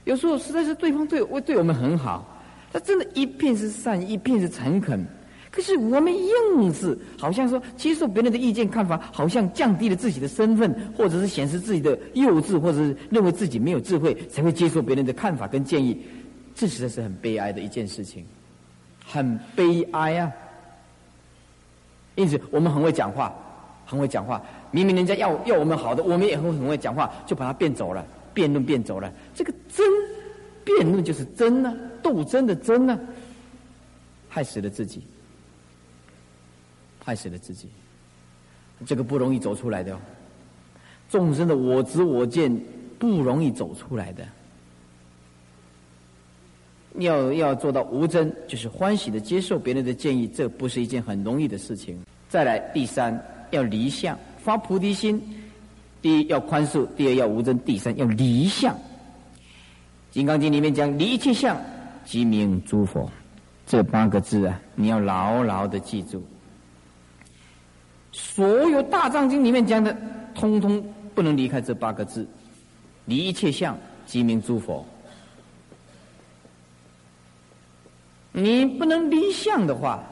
[0.05, 2.27] 有时候实在是对方对我对我们很好。
[2.73, 5.05] 他真的一片是善意，一片是诚恳。
[5.51, 16.05] 可是我们硬是好像说接受别人的意见看法，好像降低了自己的身份，或者是显示自己的幼稚，或者是认为自己没有智慧，才会接受别人的看法跟建议。
[16.55, 18.25] 这实在是很悲哀的一件事情，
[19.05, 20.33] 很悲哀啊！
[22.15, 23.35] 因此，我们很会讲话，
[23.85, 24.41] 很会讲话。
[24.71, 29.13] 明明人家要要我们好的，我们也很很会讲话，就把它变走了，辩论变走了。
[29.35, 29.85] 这个争。
[30.65, 32.99] 辩论就是争呢，斗争的争呢，
[34.31, 35.03] 害死了自己，
[37.05, 37.69] 害死了自己，
[38.87, 39.93] 这个不容易走出来的。
[39.95, 39.99] 哦
[41.11, 42.59] 众生的我执我见
[42.99, 44.27] 不容易走出来的，
[46.99, 51.99] 要要做到无争，就是欢喜的接受别人的建议，这不是一件很容易的事情。
[52.29, 55.21] 再来，第三要离相，发菩提心。
[56.01, 58.75] 第一要宽恕，第二要无争，第三要离相。
[60.11, 61.59] 《金刚经》里面讲“离一切相，
[62.05, 63.11] 即名诸佛”，
[63.67, 66.23] 这八个字啊，你要牢牢的记住。
[68.13, 69.97] 所有大藏经里面讲的，
[70.35, 70.81] 通通
[71.15, 72.25] 不能离开这八个字
[73.07, 73.77] ：“离一切相，
[74.07, 74.87] 即名诸佛”。
[78.37, 80.03] 你不能离相的话，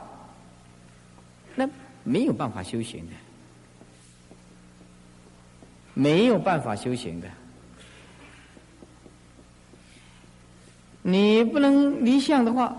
[1.57, 1.69] 那
[2.05, 3.13] 没有办法修行的，
[5.93, 7.29] 没有办法修行的。
[11.03, 12.77] 你不能离相的话，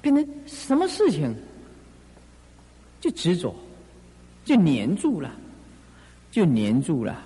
[0.00, 1.36] 变成什么事情
[3.02, 3.54] 就执着，
[4.46, 5.30] 就黏住了，
[6.30, 7.22] 就黏住了。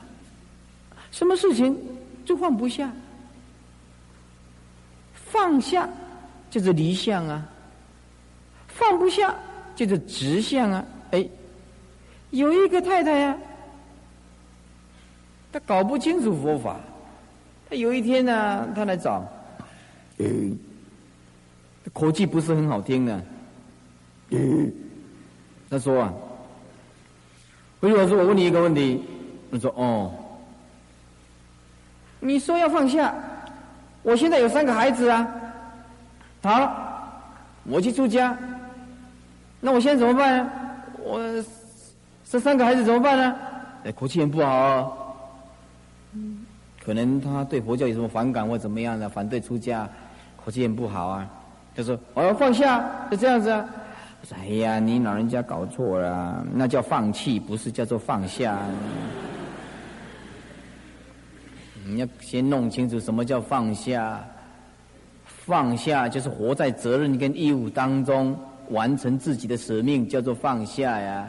[1.12, 1.78] 什么事情
[2.24, 2.92] 就放不下，
[5.14, 5.88] 放下
[6.50, 7.46] 就是离相啊，
[8.68, 9.34] 放不下
[9.76, 10.84] 就是直相啊。
[11.10, 11.26] 哎，
[12.30, 13.36] 有一个太太呀，
[15.52, 16.80] 她搞不清楚佛法，
[17.68, 19.26] 她有一天呢，她来找。
[20.18, 20.58] 嗯，
[21.92, 23.22] 口气不是很好听的。
[24.30, 24.72] 嗯，
[25.70, 26.12] 他说啊，
[27.80, 29.02] 回老师，我问你一个问题。
[29.50, 30.12] 他说哦，
[32.20, 33.14] 你说要放下，
[34.02, 35.26] 我现在有三个孩子啊。
[36.42, 37.22] 好，
[37.64, 38.36] 我去出家，
[39.60, 40.50] 那我现在怎么办呢？
[41.02, 41.20] 我
[42.30, 43.36] 这三个孩子怎么办呢？
[43.84, 44.88] 哎，口气很不好啊。
[46.84, 49.88] 可能他对佛教有什么反感或怎么样的，反对出家。
[50.42, 51.28] 口气很不好啊！
[51.76, 53.64] 他说：“我要放下，就这样子啊。”
[54.20, 58.58] 我说：“哎呀，你老人家搞错了，那叫放弃，不是叫做放下。
[61.84, 64.24] 你要先弄清楚什么叫放下。
[65.48, 71.26] 放下就是活在责任跟义务当中，完成自己的使命，叫做放下呀。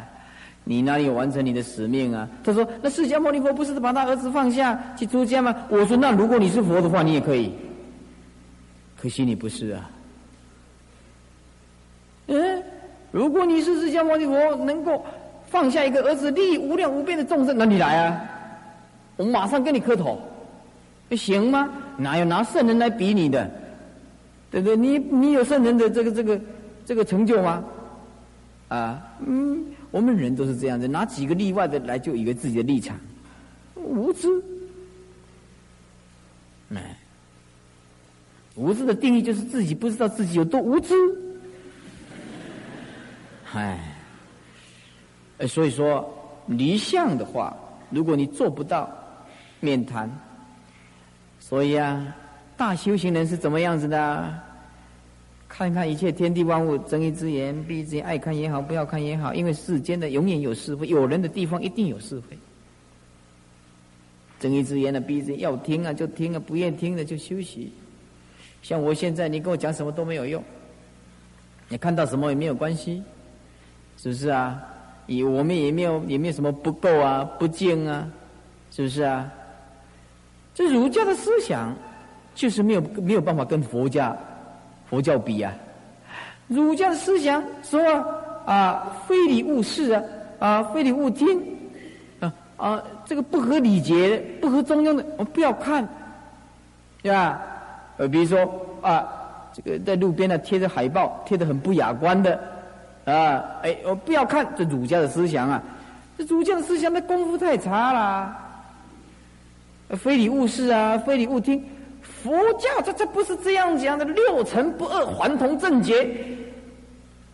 [0.66, 7.50] 你哪里有完成你的使命啊？”他说：“那释迦牟尼佛不是把他儿子放下去出家吗？”我说：“那如果你是佛的话，你也可以。”
[9.02, 9.90] 可惜你不是啊！
[12.28, 12.62] 嗯，
[13.12, 15.06] 如果你是释迦牟尼佛，能够
[15.48, 18.22] 放下一个儿子，利益无量无边的众生，那你来啊！
[19.16, 20.20] 我马上跟你磕头，
[21.12, 21.70] 行吗？
[21.98, 23.50] 哪有拿圣人来比你的？
[24.52, 24.76] 对不对？
[24.76, 26.42] 你你有圣人的这个这个
[26.86, 27.64] 这个成就吗？
[28.68, 32.98] 啊，嗯，我们人都是这样子，拿几个例外的来就以为自己的立场，
[33.76, 34.28] 无知，
[36.74, 36.96] 哎。
[38.56, 40.94] 无知的定义就是自己不知道自己有多无知，
[43.54, 43.80] 哎，
[45.48, 46.14] 所以说
[46.46, 47.56] 离相的话，
[47.90, 48.90] 如果你做不到
[49.62, 50.12] 面谈，
[51.40, 52.14] 所以啊，
[52.60, 54.38] 大修行人是怎么样子的？
[55.48, 62.38] 看看一切天地万物，睁一只眼闭一只眼，爱看也好，不要看也好，因为世间的永远有是非，有人的地方一定有是非。
[64.42, 67.72] 睁一只眼的闭一只眼，要听啊就听啊，不愿听的就休息。
[68.62, 70.44] 像我现在，你跟我讲什么都没有用，
[71.70, 73.02] 你看到什么也没有关系，
[73.96, 74.62] 是不是啊？
[75.08, 78.06] 也我们也没有也没有什么不够啊，不敬啊，
[78.70, 79.32] 是不是啊？
[80.54, 81.74] 这儒家的思想
[82.36, 84.16] 就是没有没有办法跟佛家。
[84.90, 85.54] 佛教比啊，
[86.48, 87.80] 儒家的思想说
[88.44, 90.04] 啊，非礼勿视啊，
[90.40, 91.40] 啊，非礼勿听
[92.20, 95.88] 啊啊，这个不合礼节、不合中庸的，我不要看，
[97.04, 97.40] 对吧？
[97.98, 98.40] 呃，比如说
[98.82, 99.08] 啊，
[99.54, 102.34] 这个在路边呢贴着海报，贴的很不雅观的
[103.06, 105.62] 啊，哎，我不要看，这儒家的思想啊，
[106.18, 108.36] 这儒家的思想那功夫太差了，
[109.98, 111.64] 非礼勿视啊，非礼勿听。
[112.24, 116.06] 佛教这这不是这样讲的，六尘不二，还同正觉，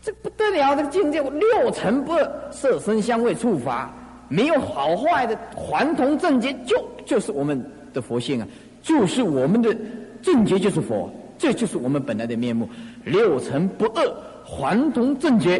[0.01, 1.21] 这不得了的境界。
[1.21, 3.91] 六尘不二，色身香味触法，
[4.29, 8.47] 没有好坏的，还同正觉，就就是我们的佛性啊，
[8.83, 9.75] 就是我们的
[10.21, 12.69] 正觉，就是佛，这就是我们本来的面目。
[13.03, 14.07] 六尘不二，
[14.43, 15.59] 还同正觉，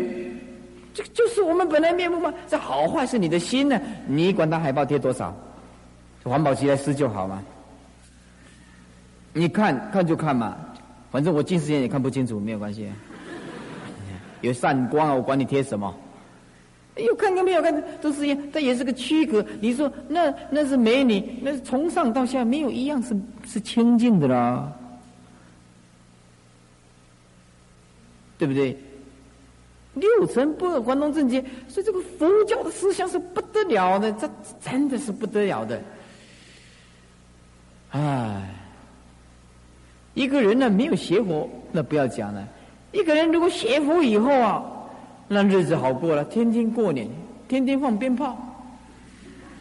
[0.93, 2.31] 这个就是我们本来面目吗？
[2.47, 5.35] 这好坏是你的心呢，你管它海报贴多少，
[6.23, 7.43] 环保局来撕就好吗？
[9.37, 10.55] 你看看就看嘛，
[11.11, 12.89] 反正我近视眼也看不清楚，没有关系。
[14.39, 15.93] 有散光啊，我管你贴什么。
[16.95, 19.45] 有看跟没有看都是一样，它也是个区隔。
[19.59, 23.13] 你说那那是美女，那是从上到下没有一样是
[23.45, 24.71] 是清净的啦，
[28.37, 28.77] 对不对？
[29.95, 34.29] 六尘不二，还同正觉，所以这个佛教的思想是不得了的，这
[34.63, 35.81] 真的是不得了的，
[37.89, 38.61] 唉。
[40.15, 42.47] 一个人呢没有邪佛，那不要讲了。
[42.91, 44.63] 一个人如果邪佛以后啊，
[45.27, 47.07] 那日子好过了，天天过年，
[47.49, 48.37] 天天放鞭炮，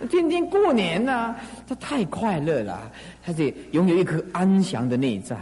[0.08, 1.34] 天天过年呐，
[1.66, 2.90] 他太快乐了。
[3.26, 5.36] 他这拥有一颗安详的内在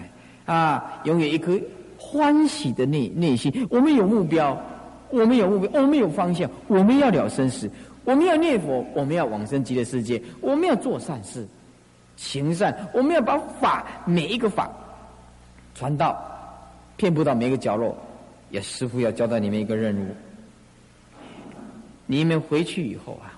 [0.46, 1.60] 啊，拥有一颗
[1.98, 3.52] 欢喜的内内心。
[3.68, 4.58] 我们有目标，
[5.10, 7.70] 我们有目标，我们有方向，我们要了生死，
[8.04, 11.46] 我们要念佛，我们要往生极乐世界，我们要做善事，
[12.16, 14.70] 行善，我们要把法每一个法。
[15.82, 16.16] 传道，
[16.96, 17.96] 遍布到每个角落。
[18.50, 20.06] 也师傅要交代你们一个任务：
[22.06, 23.34] 你们回去以后啊，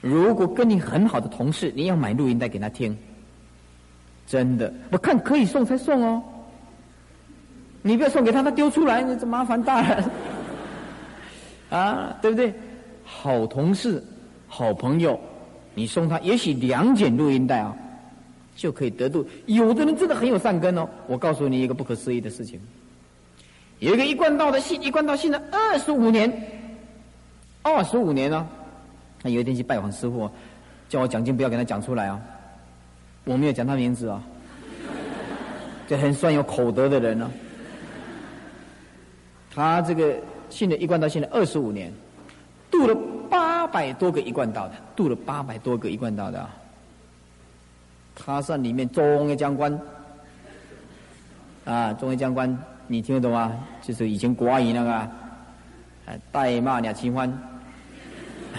[0.00, 2.96] 如果跟你很好的同事，你要买录音带给他听。
[4.28, 6.22] 真的，我看可以送才送哦。
[7.82, 10.10] 你不要送给他，他丢出来，那这麻烦大了。
[11.76, 12.54] 啊，对不对？
[13.02, 14.00] 好同事、
[14.46, 15.18] 好朋友，
[15.74, 17.74] 你送他，也许两卷录音带啊。
[18.56, 19.26] 就可以得度。
[19.46, 20.88] 有的人真的很有善根哦。
[21.06, 22.60] 我告诉你一个不可思议的事情：
[23.78, 26.32] 有一个一贯道的信，一贯道信了二十五年，
[27.62, 28.46] 二十五年呢。
[29.22, 30.30] 他有一天去拜访师傅，
[30.88, 32.20] 叫我讲经不要给他讲出来啊。
[33.24, 34.22] 我没有讲他名字啊。
[35.88, 37.30] 这很算有口德的人呢。
[39.54, 40.14] 他这个
[40.50, 41.92] 信了一贯道信了二十五年，
[42.70, 42.94] 度了
[43.30, 46.54] 八百多个一贯道的，度了八百多个一贯道的啊。
[48.14, 49.80] 他算里面中央将官，
[51.64, 53.52] 啊，中央将官，你听得懂吗？
[53.82, 55.10] 就是以前国阿姨那个，啊
[56.30, 57.28] 代骂俩清欢，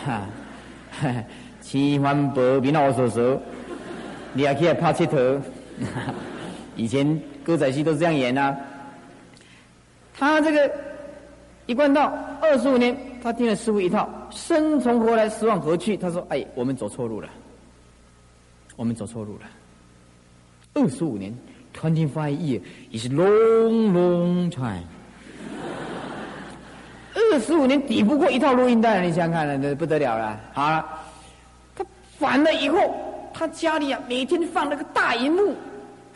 [0.05, 0.21] 哈，
[0.91, 1.13] 哈
[1.61, 3.41] 清欢伯比那我所说，
[4.33, 5.17] 你还可以拍切头，
[6.75, 8.55] 以前歌仔戏都是这样演呐。
[10.17, 10.71] 他这个
[11.65, 15.97] 一贯道二十五年，他听了师傅一套，生从何来，死往何去？
[15.97, 17.29] 他说：“哎，我们走错路了。”
[18.75, 19.41] 我们走错路了。
[20.73, 21.33] 二十五年
[21.73, 22.61] ，twenty five years
[22.91, 24.83] is long long time。
[27.31, 30.39] 二十五年抵不过一套录音带，你想想看，那不得了了。
[30.53, 30.85] 好了，
[31.75, 31.85] 他
[32.19, 32.93] 反了以后，
[33.33, 35.55] 他家里啊，每天放那个大荧幕，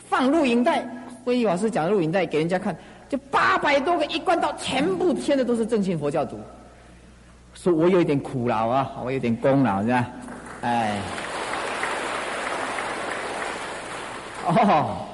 [0.08, 0.86] 放录影带。
[1.24, 2.76] 慧义老师讲录影带给人家看，
[3.08, 6.38] 就八百多个一贯道，全部签的都是正信佛教徒。
[7.54, 10.06] 说我有一点苦劳啊，我有点功劳是吧？
[10.60, 10.98] 哎。
[14.46, 15.06] 哦，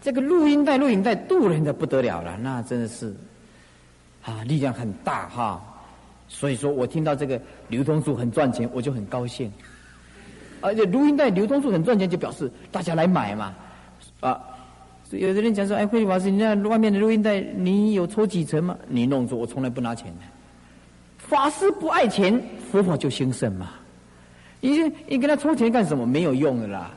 [0.00, 3.14] 这个录音带、录影带渡人的不得了了，那真的是
[4.24, 5.62] 啊，力量很大哈。
[6.28, 9.52] 所以说我听到这个流通数很赚钱，我就很高兴。
[10.60, 13.54] 而且录音带流通数很赚钱，就表示大家来买嘛。
[14.20, 14.40] 啊，
[15.10, 20.24] 有的人讲说：“哎，慧理法师，你那外面的录音带，你有抽几成吗？”你弄住，我从来不拿钱的。
[21.18, 22.42] 法师不爱钱，
[22.72, 23.70] 佛法就兴盛嘛。
[24.60, 26.06] 你你跟他抽钱干什么？
[26.06, 26.90] 没有用的啦。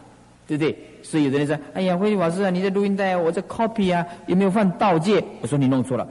[0.49, 0.75] 对不对？
[1.03, 6.07] 所以有的人说：“哎呀，慧法师啊，你的录音带我这 copy 啊，有没有犯盗戒？”我说：“你弄错了，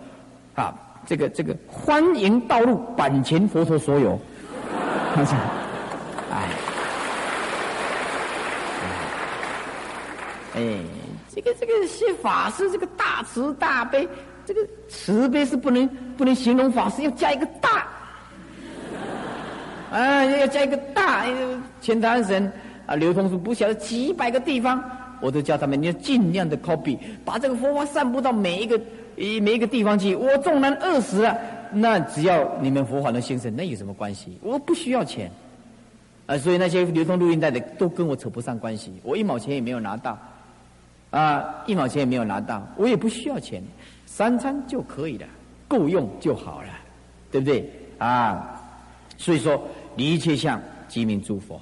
[0.55, 0.73] 啊，
[1.05, 4.17] 这个这个欢迎道路版权佛陀所有。”
[5.13, 5.37] 他说
[6.31, 6.49] ：“哎，
[10.55, 10.79] 哎，
[11.35, 14.09] 这个这个谢法师这个大慈大悲，
[14.47, 15.85] 这个慈悲是不能
[16.17, 17.89] 不能形容法师，要加一个大。”
[19.91, 21.25] 啊，要加一个大，
[21.81, 22.53] 前台神
[22.89, 24.83] 啊，流通数不晓得几百个地方，
[25.21, 28.81] 我都叫他们，你要尽量的 copy，把这个佛法散布到每一个
[29.43, 30.15] 每一个地方去。
[30.17, 31.37] 我纵然饿死了，
[31.71, 34.39] 那只要你们佛法能兴盛，那有什么关系？
[34.43, 35.31] 我不需要钱
[36.25, 40.19] 啊，所以那些流通录音带的都跟我扯不上关系，我一毛钱也没有拿到
[41.11, 43.63] 啊，一毛钱也没有拿到，我也不需要钱，
[44.07, 45.27] 三餐就可以了，
[45.69, 46.71] 够用就好了，
[47.31, 48.59] 对不对啊？
[49.19, 49.63] 所以说。
[50.01, 51.61] 一切相即名诸佛，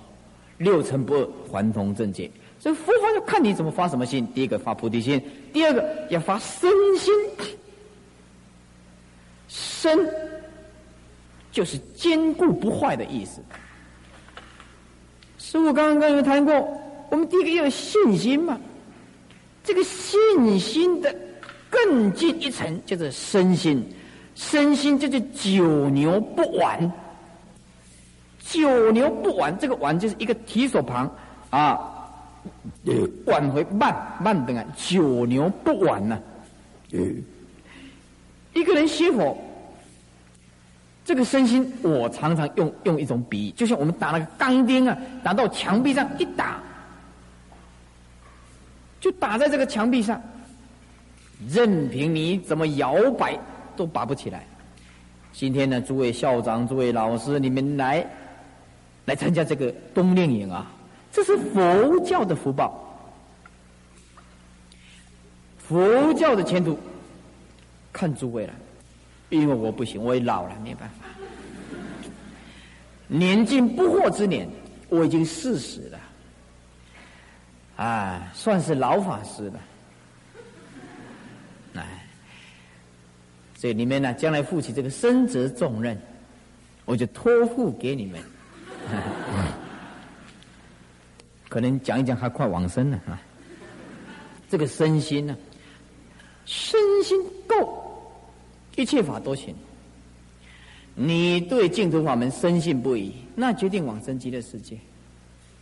[0.58, 2.30] 六尘不二，还同正解。
[2.58, 4.26] 所以佛法要看你怎么发什么心。
[4.34, 7.14] 第一个发菩提心，第二个要发身心。
[9.48, 10.10] 身
[11.52, 13.40] 就是坚固不坏的意思。
[15.38, 16.54] 师傅刚刚跟你们谈过，
[17.10, 18.58] 我们第一个要有信心嘛。
[19.62, 21.14] 这个信心的
[21.70, 23.84] 更进一层，叫做身心。
[24.34, 26.92] 身心就是九牛不挽。
[28.56, 31.10] 九牛不挽，这个挽就是一个提手旁
[31.50, 31.78] 啊，
[33.26, 36.18] 挽回慢慢等啊，九牛不挽呢。
[38.54, 39.36] 一个人熄火，
[41.04, 46.58] 这个身心，我常常用用一种比喻，就像我们打那个钢钉啊，打到墙壁上一打，
[48.98, 50.18] 就打在这个墙壁上，
[51.46, 53.38] 任凭你怎么摇摆，
[53.76, 54.46] 都拔不起来。
[55.34, 58.06] 今天呢，诸位校长、诸位老师，你们来。
[59.06, 60.70] 来参加这个冬令营啊，
[61.10, 62.82] 这是佛教的福报。
[65.58, 66.78] 佛教的前途
[67.92, 68.52] 看诸位了，
[69.30, 71.06] 因为我不行，我也老了，没办法。
[73.08, 74.48] 年近不惑之年，
[74.88, 76.00] 我已经四十了，
[77.76, 79.60] 啊，算是老法师了。
[81.74, 82.04] 哎，
[83.56, 85.96] 所以你们呢，将来负起这个身责重任，
[86.84, 88.20] 我就托付给你们。
[91.48, 93.20] 可能讲一讲还快往生了啊！
[94.48, 95.36] 这个身心呢，
[96.44, 97.82] 身心够，
[98.76, 99.54] 一切法都行。
[100.94, 104.78] 你对净土法门深信不疑，那决定往生极乐世界。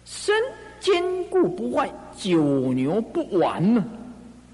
[0.05, 0.35] 身
[0.81, 3.85] 坚固不坏，九牛不完嘛，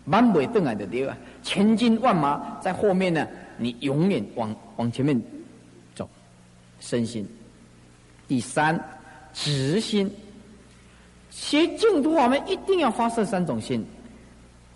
[0.04, 1.16] 满尾瞪眼的对吧？
[1.42, 3.26] 千军万马在后面呢，
[3.58, 5.20] 你永远往往前面
[5.94, 6.08] 走，
[6.80, 7.26] 身心。
[8.30, 8.80] 第三，
[9.32, 10.08] 直心，
[11.30, 13.84] 学净土我们一定要发射三种心：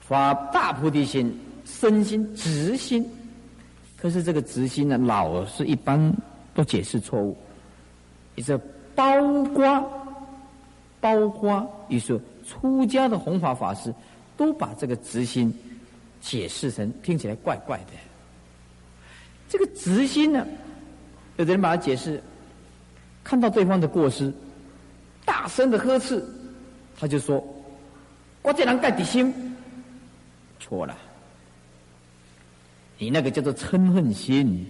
[0.00, 1.32] 发大菩提心、
[1.64, 3.08] 身心、直心。
[3.96, 6.12] 可是这个直心呢，老是一般
[6.52, 7.36] 都解释错误。
[8.34, 8.60] 你说
[8.96, 9.88] 包括
[11.00, 13.94] 包括，你说出家的弘法法师
[14.36, 15.56] 都把这个直心
[16.20, 17.92] 解释成听起来怪怪的。
[19.48, 20.44] 这个直心呢，
[21.36, 22.20] 有的人把它解释。
[23.24, 24.30] 看到对方的过失，
[25.24, 26.22] 大声的呵斥，
[27.00, 27.42] 他就说
[28.42, 29.32] ：“我这人盖底心，
[30.60, 30.96] 错了。
[32.98, 34.66] 你那个叫做嗔恨心，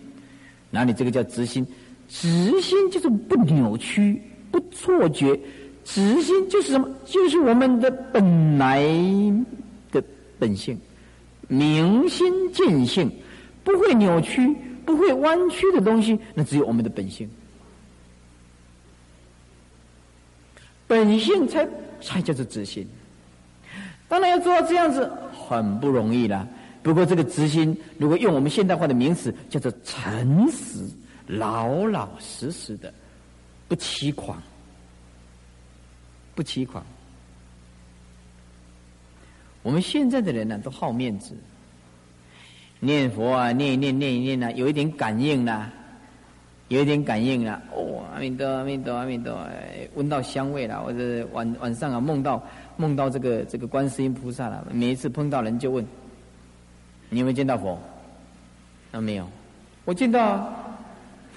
[0.70, 1.66] 那你这个叫直心？
[2.08, 5.38] 直心就是不扭曲、不错觉，
[5.84, 6.88] 直心就是什么？
[7.04, 8.80] 就是我们的本来
[9.90, 10.02] 的
[10.38, 10.78] 本性，
[11.48, 13.10] 明心见性，
[13.64, 14.54] 不会扭曲、
[14.86, 17.28] 不会弯曲的东西，那只有我们的本性。”
[20.86, 21.66] 本性才
[22.00, 22.86] 才叫做直心，
[24.08, 26.46] 当然要做到这样子很不容易了。
[26.82, 30.86] 不过这个直心，如果用我们现代化的名词，叫做诚实、
[31.26, 32.92] 老老实实的，
[33.66, 34.42] 不欺狂，
[36.34, 36.84] 不欺狂。
[39.62, 41.34] 我们现在的人呢，都好面子，
[42.80, 45.72] 念佛啊，念一念，念一念呢，有一点感应呢。
[46.74, 49.32] 有一点感应了，哦，阿弥陀，阿弥陀，阿弥陀，
[49.94, 50.82] 闻到香味了。
[50.82, 52.42] 或者晚晚上啊，梦到
[52.76, 54.66] 梦到这个这个观世音菩萨了。
[54.72, 55.86] 每一次碰到人就问：
[57.10, 57.78] 你有没有见到佛？
[58.90, 59.28] 啊，没有。
[59.84, 60.60] 我见到啊。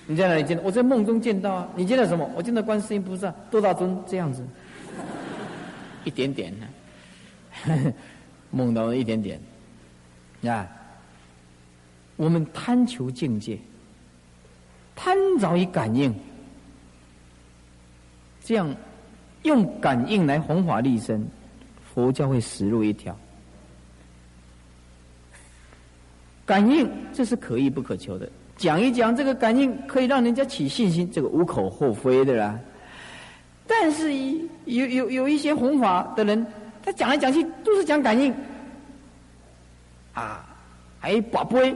[0.08, 0.60] 你在哪里见？
[0.64, 1.70] 我在梦中见到啊。
[1.76, 2.28] 你见到什么？
[2.36, 3.96] 我见到观世音菩萨，多大尊？
[4.08, 4.44] 这样子，
[6.04, 7.94] 一点点呢。
[8.50, 9.40] 梦到一点点，
[10.44, 10.68] 啊。
[12.16, 13.60] 我们贪求境界。
[14.98, 16.14] 贪着于感应，
[18.44, 18.76] 这样
[19.44, 21.26] 用感应来弘法利身，
[21.94, 23.16] 佛教会死路一条。
[26.46, 32.60] 感应这是可遇不可求的，讲一讲这个感应可以让人家起信心，这个无可厚非的啦。
[33.68, 34.14] 但是，
[34.64, 36.46] 有有有一些弘法的人，
[36.82, 38.34] 他讲来讲去都是讲感应，
[40.14, 40.44] 啊，
[41.00, 41.76] 还把杯，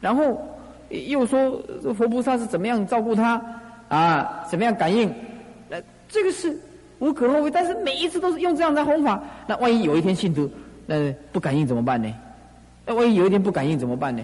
[0.00, 0.42] 然后
[0.90, 1.62] 又说
[1.96, 3.40] 佛菩萨是怎么样照顾他
[3.88, 5.12] 啊，怎么样感应，
[5.68, 5.76] 那
[6.08, 6.58] 这个是
[6.98, 7.50] 无可厚非。
[7.50, 10.50] 但是每一次都是用这样的弘法，那万一有一天信徒
[10.86, 12.12] 那不感应怎么办呢？
[12.84, 14.22] 那万一有一天不感应怎么办呢？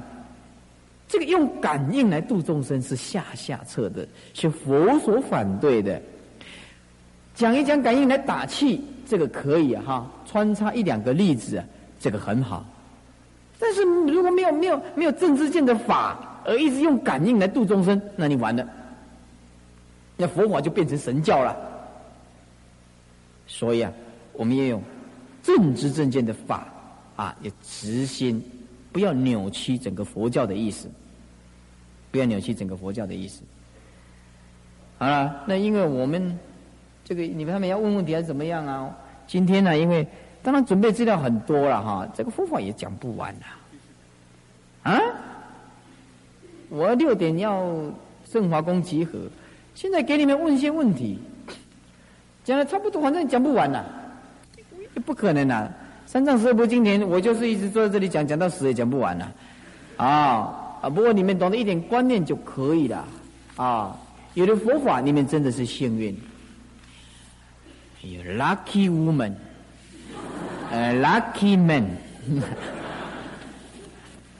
[1.08, 4.04] 这个用感应来度众生是下下策的，
[4.34, 6.02] 是佛所反对的。
[7.32, 11.62] 讲一讲感应来打气，这个可以哈，穿插一两个例子，
[12.00, 12.64] 这个很好。
[13.58, 18.66] 但是如果没有没有没有正知见的法，而一直用感应来度众生，那你完了，
[20.16, 21.54] 那佛法就变成神教了。
[23.46, 23.92] 所以啊，
[24.32, 24.80] 我们也有
[25.42, 26.66] 正知正见的法
[27.16, 28.42] 啊，要直心，
[28.92, 30.88] 不要扭曲整个佛教的意思，
[32.10, 33.42] 不要扭曲整个佛教的意思。
[34.98, 36.38] 好了，那因为我们。
[37.08, 38.92] 这个你们他们要问问题还是怎么样啊？
[39.28, 40.04] 今天呢，因为
[40.42, 43.46] 当然准备资料很多了哈，这个佛法也讲不完呐。
[44.90, 45.00] 啊？
[46.68, 47.72] 我六点要
[48.30, 49.18] 圣华宫集合，
[49.74, 51.18] 现在给你们问一些问题，
[52.44, 53.84] 讲的差不多，反正讲不完呐，
[55.04, 55.68] 不可能呐。
[56.06, 59.28] 三藏十二部经典，我就是一直坐在这里讲，讲到死也讲不完呐。
[59.96, 60.90] 啊啊！
[60.90, 63.04] 不过你们懂得一点观念就可以了
[63.56, 63.96] 啊。
[64.34, 66.16] 有的佛法，你们真的是幸运。
[68.38, 69.32] Lucky woman，
[70.70, 71.84] 呃，Lucky man，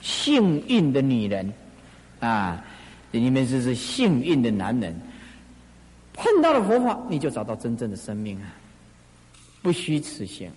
[0.00, 1.52] 幸运的女人
[2.20, 2.64] 啊！
[3.12, 4.94] 你们这是幸运的男人，
[6.12, 8.52] 碰到了佛法，你就找到真正的生命啊！
[9.62, 10.50] 不虚此行，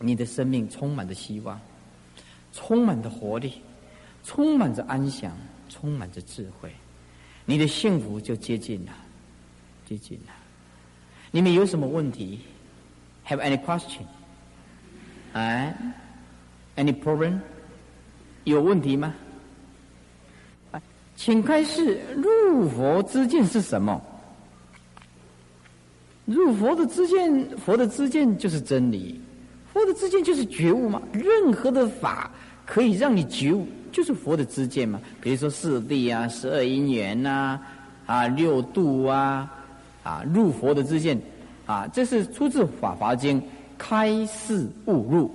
[0.00, 1.60] 你的生命充满着希望，
[2.52, 3.62] 充满着活力，
[4.24, 5.36] 充满着安详，
[5.68, 6.72] 充满着智慧，
[7.44, 8.92] 你的幸福就接近了，
[9.86, 10.32] 接近了。
[11.30, 12.40] 你们有什么问题
[13.26, 14.02] ？Have any question？
[15.34, 15.76] 哎
[16.74, 17.38] ，Any problem？
[18.44, 19.14] 有问题吗？
[21.18, 24.00] 请开示入佛之见是什么？
[26.24, 29.20] 入佛的之见，佛的之见就是真理，
[29.72, 31.02] 佛的之见就是觉悟嘛。
[31.12, 32.30] 任何的法
[32.64, 35.00] 可以让你觉悟，就是佛的之见嘛。
[35.20, 37.58] 比如说四谛啊，十二因缘呐，
[38.06, 39.52] 啊，六度啊。
[40.04, 41.20] 啊，入佛的之见，
[41.66, 43.38] 啊，这是出自《法华经》，
[43.76, 45.30] 开示悟入，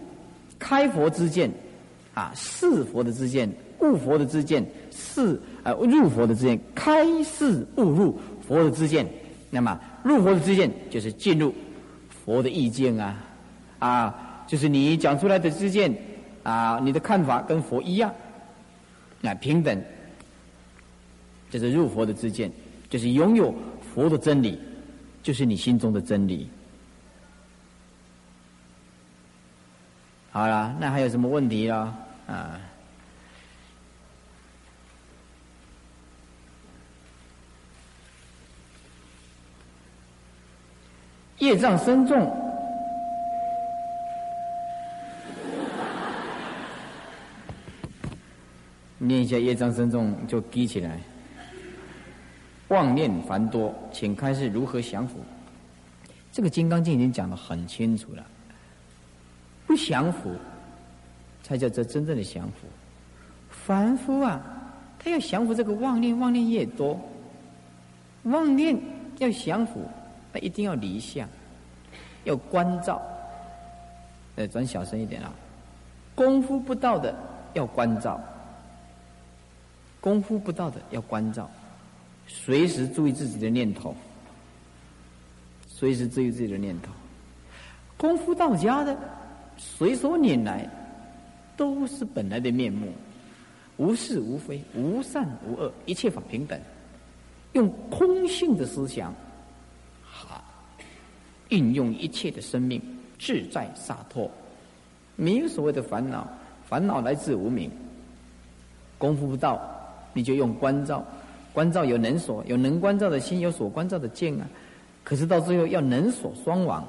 [0.57, 1.51] 开佛之见，
[2.15, 3.47] 啊，是佛的之见，
[3.81, 9.07] 悟佛的之见是，示呃入佛的知见，开示悟入佛的知见。
[9.49, 11.53] 那么入佛的知见就是进入
[12.09, 13.17] 佛的意境啊，
[13.79, 15.95] 啊，就是你讲出来的知见
[16.43, 18.13] 啊，你的看法跟佛一样，
[19.23, 19.81] 啊，平等，
[21.49, 22.51] 就是入佛的知见，
[22.89, 23.53] 就是拥有。
[23.93, 24.57] 佛的真理，
[25.21, 26.49] 就是你心中的真理。
[30.31, 31.95] 好了，那还有什么问题了？
[32.25, 32.59] 啊，
[41.39, 42.31] 业障深重，
[48.97, 50.99] 念一下业障深重就低起来。
[52.69, 55.19] 妄念繁多，请开示如何降服？
[56.31, 58.25] 这个《金刚经》已经讲得很清楚了，
[59.67, 60.31] 不降服，
[61.43, 62.67] 才叫做真正的降服。
[63.49, 64.41] 凡夫啊，
[64.97, 66.99] 他要降服这个妄念，妄念越多，
[68.23, 68.75] 妄念
[69.19, 69.87] 要降服，
[70.33, 71.29] 他一定要离相，
[72.23, 72.99] 要关照。
[74.35, 75.31] 呃，转小声一点啊，
[76.15, 77.15] 功夫不到的
[77.53, 78.19] 要关照，
[80.01, 81.47] 功夫不到的要关照。
[82.25, 83.95] 随时注意自己的念头，
[85.67, 86.91] 随时注意自己的念头。
[87.95, 88.97] 功夫到家的，
[89.57, 90.67] 随所拈来，
[91.55, 92.91] 都是本来的面目，
[93.77, 96.59] 无是无非，无善无恶，一切法平等。
[97.51, 99.13] 用空性的思想，
[101.53, 102.81] 运用一切的生命，
[103.19, 104.29] 自在洒脱，
[105.15, 106.27] 没有所谓的烦恼，
[106.67, 107.69] 烦恼来自无明。
[108.97, 109.61] 功夫不到，
[110.13, 111.05] 你就用关照。
[111.53, 114.49] 关照有能所，有能关照的心，有所关照的见啊。
[115.03, 116.83] 可是到最后要能所双亡，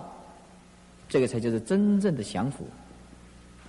[1.11, 2.65] 这个才叫做真正的降服，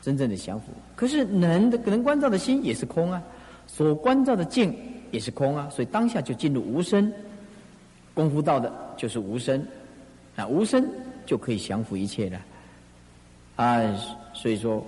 [0.01, 0.67] 真正的降服。
[0.95, 3.21] 可是能的能关照的心也是空啊，
[3.67, 4.73] 所关照的见
[5.11, 7.11] 也是空啊，所以当下就进入无声。
[8.13, 9.61] 功夫到的就是无声，
[10.35, 10.85] 那无声
[11.25, 12.39] 就可以降服一切了。
[13.55, 13.81] 啊，
[14.33, 14.85] 所以说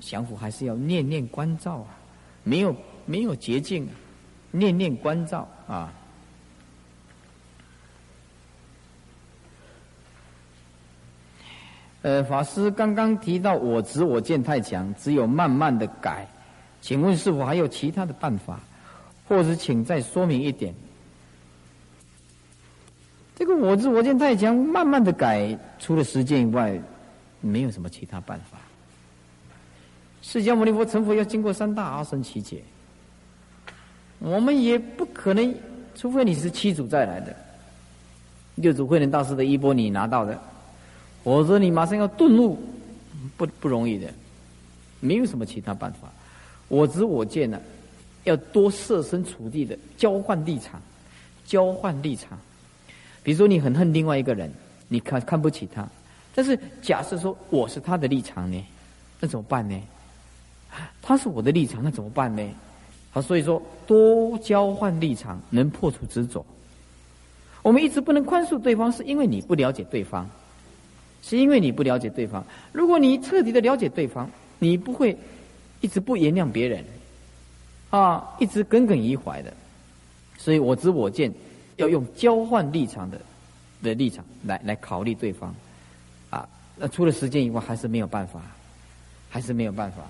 [0.00, 1.98] 降服还是要念念关照啊，
[2.42, 2.74] 没有
[3.04, 3.86] 没有捷径，
[4.50, 5.92] 念念关照啊。
[12.02, 16.26] 呃，法师刚刚提到我执我见太强，只有慢慢的改，
[16.80, 18.60] 请问是否还有其他的办法，
[19.28, 20.72] 或者请再说明一点？
[23.36, 26.80] 这个我执我见太强，慢慢的改，除了实践以外，
[27.42, 28.58] 没有什么其他办法。
[30.22, 32.62] 释迦牟尼佛成佛要经过三大阿僧祇劫，
[34.18, 35.54] 我们也不可能，
[35.94, 37.36] 除非你是七祖再来的，
[38.54, 40.40] 六祖慧能大师的衣钵你拿到的。
[41.22, 42.58] 否则你马上要顿悟，
[43.36, 44.08] 不不容易的，
[44.98, 46.10] 没有什么其他办法。
[46.68, 47.60] 我执我见呢，
[48.24, 50.80] 要多设身处地的交换立场，
[51.44, 52.38] 交换立场。
[53.26, 54.48] 比如说你很恨另外一个人，
[54.86, 55.84] 你看看不起他，
[56.32, 58.64] 但是假设说我是他的立场呢，
[59.18, 59.76] 那怎么办呢？
[61.02, 62.48] 他是我的立场，那怎么办呢？
[63.10, 66.46] 好，所以说多交换立场，能破除执着。
[67.62, 70.24] 我们一直不能宽恕对方，是因为你不了解对方。
[71.22, 72.46] 是因为你不了解对方。
[72.70, 75.18] 如果你彻底的了解对方，你不会
[75.80, 76.84] 一直不原谅别人，
[77.90, 79.52] 啊，一直耿耿于怀的。
[80.38, 81.32] 所以我知我见，
[81.76, 83.20] 要用交换立场的
[83.82, 85.54] 的立场来来考虑对方，
[86.30, 88.40] 啊，那除了时间以外，还是没有办法，
[89.28, 90.02] 还是没有办法。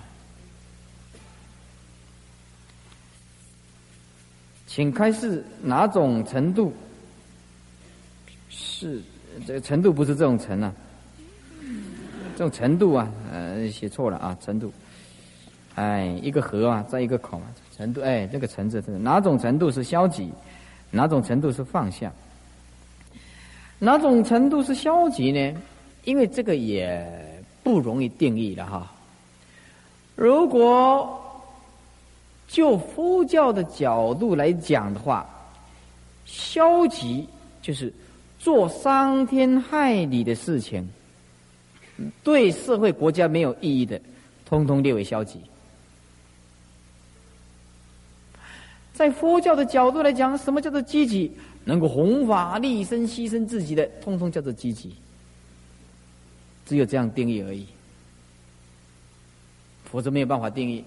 [4.66, 6.72] 请开示哪种程度
[8.50, 9.00] 是
[9.46, 10.72] 这个程度不是这种程啊？
[12.36, 14.70] 这种程度啊，呃，写错了啊，程度，
[15.76, 20.30] 哎，一个和啊，再一个口嘛，程度，哎，这个程”字是哪种程度是消极，
[20.90, 22.12] 哪种程度是放下，
[23.78, 25.54] 哪种程度是消极呢？
[26.04, 27.04] 因为这个也
[27.62, 28.90] 不容易定义的哈。
[30.14, 31.20] 如果
[32.48, 35.28] 就佛教的角度来讲的话，
[36.24, 37.28] 消极
[37.60, 37.92] 就是
[38.38, 40.88] 做伤天害理的事情。
[42.22, 44.00] 对社会国家没有意义的，
[44.44, 45.40] 通通列为消极。
[48.96, 51.30] 在佛教的角度来讲，什么叫做积极？
[51.64, 54.90] 能够弘法立身、牺牲自己的，通通叫做积极。
[56.64, 57.66] 只有这样定义而已，
[59.84, 60.82] 否则没有办法定义，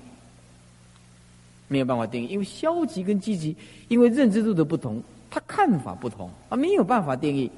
[1.68, 2.28] 没有办法定义。
[2.30, 3.55] 因为消极跟积极，
[3.89, 4.99] 因为认知度的不同，
[5.30, 7.51] 他看法不同啊，没有办法定义。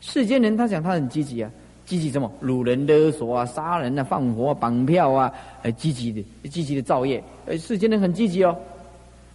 [0.00, 1.50] 世间人他讲他很积极啊。
[1.84, 2.30] 积极什么？
[2.42, 7.22] 掳人勒索啊，杀人啊，放火、绑票啊，呃，积极的、积极的造业。
[7.44, 8.54] 呃，世间人很积极哦，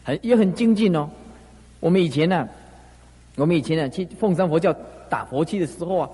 [0.03, 1.09] 很也很精进哦。
[1.79, 2.47] 我们以前呢，
[3.35, 4.73] 我们以前呢去凤山佛教
[5.09, 6.09] 打佛七的时候啊，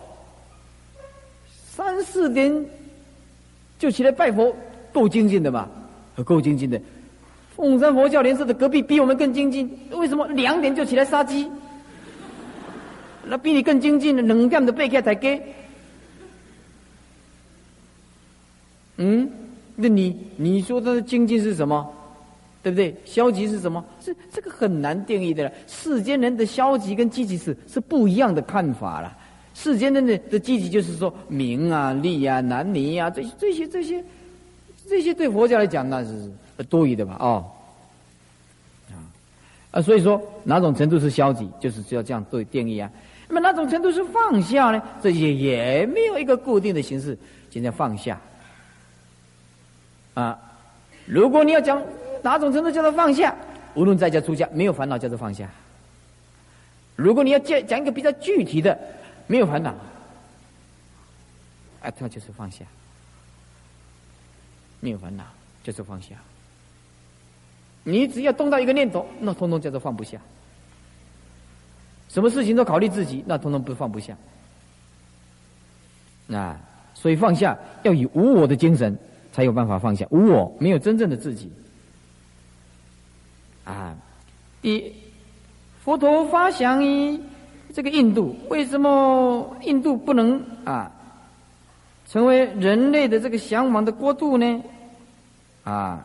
[1.71, 2.65] 三四点
[3.77, 4.55] 就起来拜佛，
[4.91, 5.69] 够精进的吧？
[6.25, 6.79] 够精进的。
[7.55, 10.27] 凤山佛教连社的隔壁比我们更精进，为什么？
[10.29, 11.49] 两点就起来杀鸡，
[13.25, 15.41] 那比你更精进的，两点的背开才给。
[18.97, 19.29] 嗯，
[19.75, 21.93] 那你你说他的精进是什么？
[22.62, 22.93] 对不对？
[23.05, 23.84] 消极是什么？
[24.03, 25.51] 这这个很难定义的。
[25.68, 29.16] 世间人的消极跟积极是是不一样的看法了。
[29.55, 34.03] 世间人的的积极就是说名啊、利啊、男女啊，这些这些这些
[34.88, 36.32] 这些对佛教来讲那是
[36.70, 37.18] 多余的吧？
[37.20, 37.45] 哦，
[38.91, 38.95] 啊
[39.72, 42.89] 啊，所以说哪种程度是消极，就是只要这样对定义啊。
[43.28, 44.82] 那么哪种程度是放下呢？
[45.01, 47.18] 这些也没有一个固定的形式，
[47.49, 48.20] 现在放下。
[50.14, 50.38] 啊，
[51.05, 51.82] 如果你要讲
[52.22, 53.36] 哪种程度叫做放下，
[53.74, 55.49] 无论在家出家没有烦恼叫做放下。
[56.95, 58.78] 如果你要讲讲一个比较具体的，
[59.28, 59.70] 没有烦恼，
[61.82, 62.65] 啊，它就是放下，
[64.80, 65.24] 没有烦恼
[65.63, 66.15] 就是放下。
[67.84, 70.20] 你只要动到一个念头，那通通叫做放不下。
[72.09, 74.15] 什么事情都考虑自己，那通通不放不下。
[76.32, 76.59] 啊，
[76.93, 78.97] 所以放下要以无我的精神。
[79.32, 81.51] 才有办法放下无我，没有真正的自己。
[83.70, 83.95] 啊，
[84.63, 84.91] 一
[85.84, 87.20] 佛陀发祥于
[87.72, 90.91] 这个印度，为什么印度不能啊
[92.07, 94.63] 成为人类的这个向往的国度呢？
[95.63, 96.03] 啊，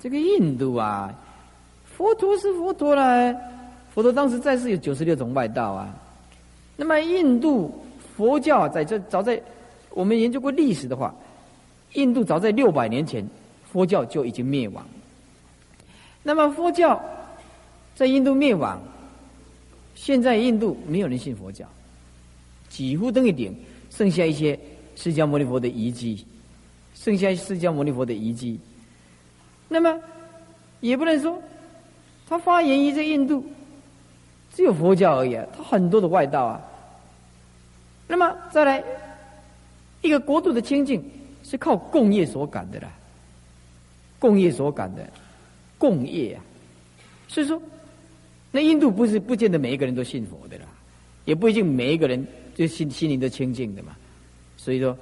[0.00, 1.14] 这个印度啊，
[1.96, 3.32] 佛陀是佛陀了，
[3.94, 5.94] 佛陀当时在世有九十六种外道啊。
[6.74, 7.72] 那么印度
[8.16, 9.40] 佛教在这早在。
[9.94, 11.14] 我们研究过历史的话，
[11.92, 13.22] 印度早在六百年前，
[13.70, 14.82] 佛教就已经灭亡。
[16.22, 17.02] 那么佛教
[17.94, 18.80] 在印度灭亡，
[19.94, 21.66] 现在印度没有人信佛教，
[22.68, 23.54] 几乎等于零，
[23.90, 24.58] 剩下一些
[24.96, 26.24] 释迦牟尼佛的遗迹，
[26.94, 28.58] 剩下释迦牟尼佛的遗迹。
[29.68, 30.00] 那么，
[30.80, 31.40] 也不能说
[32.28, 33.44] 他发源于在印度，
[34.54, 36.60] 只有佛教而已，他很多的外道啊。
[38.06, 38.84] 那么再来，
[40.02, 41.02] 一个国度的清净
[41.42, 42.88] 是靠共业所感的啦，
[44.18, 45.02] 共业所感的，
[45.82, 46.38] 共业啊。
[47.26, 47.60] 所以说，
[48.52, 50.64] 那印度不是不见得每一个人都信佛的啦，
[51.24, 52.24] 也不一定每一个人
[52.54, 53.96] 就心心灵都清净的嘛。
[54.56, 54.96] 所以说，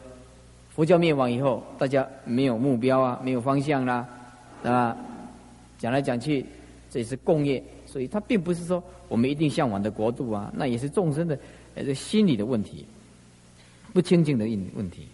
[0.74, 4.08] 佛教灭亡以后，大家没有目标啊，没有方向啦，
[4.62, 4.96] 啊，
[5.78, 6.46] 讲来讲去，
[6.88, 11.38] 这也是共业，所以它并不是说我们一定向往的国度啊，那也是众生的
[11.74, 12.86] 呃这心理的问题，
[13.92, 15.06] 不清净的问问题。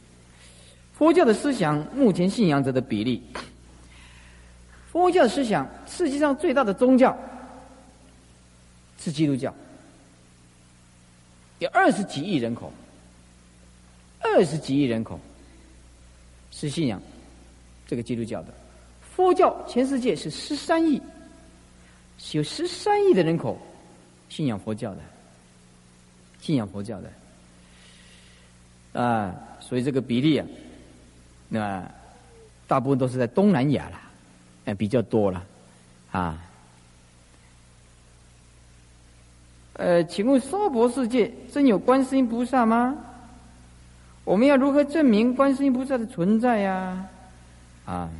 [0.92, 3.20] 佛教的思想目前信仰者的比例。
[4.96, 7.14] 佛教思想，世界上最大的宗教
[8.98, 9.54] 是基督教，
[11.58, 12.72] 有二十几亿人口，
[14.20, 15.20] 二十几亿人口
[16.50, 16.98] 是信仰
[17.86, 18.54] 这个基督教的。
[19.02, 20.98] 佛教全世界是十三亿，
[22.32, 23.58] 有十三亿的人口
[24.30, 25.00] 信仰佛教的，
[26.40, 27.12] 信仰佛教的
[28.98, 30.46] 啊，所以这个比例啊，
[31.50, 31.86] 那
[32.66, 34.04] 大部分都是在东南亚了。
[34.66, 35.42] 哎，比较多了，
[36.10, 36.38] 啊，
[39.74, 42.96] 呃，请问娑婆世界真有观世音菩萨吗？
[44.24, 47.06] 我们要如何证明观世音菩萨的存在呀？
[47.84, 48.10] 啊，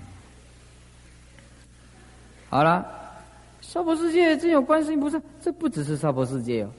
[2.48, 2.86] 好了，
[3.60, 6.70] 娑婆世界真有观世音菩萨，这不只是娑婆世界哦，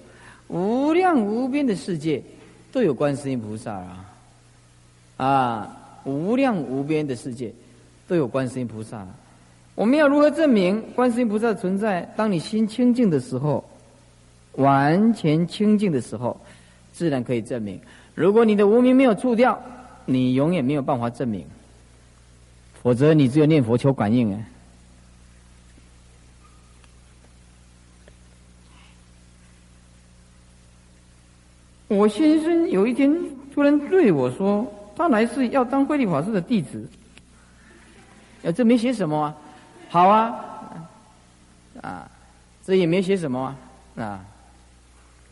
[0.47, 2.23] 无量无边的世界
[2.71, 4.05] 都有观世音菩萨啊，
[5.17, 7.53] 啊，无量无边的世界
[8.07, 9.05] 都有观世音菩萨。
[9.77, 12.01] 我们要如何证明观世音菩萨的存在？
[12.15, 13.63] 当你心清净的时候，
[14.53, 16.35] 完全清净的时候，
[16.91, 17.79] 自然可以证明。
[18.15, 19.61] 如果你的无名没有除掉，
[20.05, 21.45] 你永远没有办法证明。
[22.81, 24.43] 否则，你只有念佛求感应啊。
[31.87, 33.15] 我先生有一天
[33.53, 34.65] 突然对我说
[34.97, 36.83] ：“他来是要当慧律法师的弟子。”
[38.41, 39.37] 呃，这没写什么啊。
[39.89, 40.45] 好啊，
[41.81, 42.11] 啊，
[42.63, 43.55] 这也没写什么啊，
[43.95, 44.25] 啊，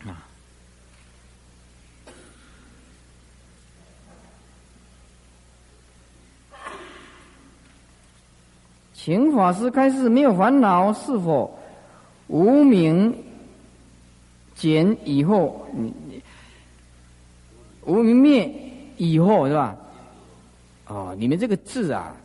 [0.06, 0.24] 啊，
[8.94, 11.60] 请法师开示：没有烦恼是否
[12.28, 13.14] 无名
[14.56, 15.94] 减以后，你
[17.84, 18.50] 无名灭
[18.96, 19.76] 以后是吧？
[20.88, 22.16] 哦，你们这个字啊。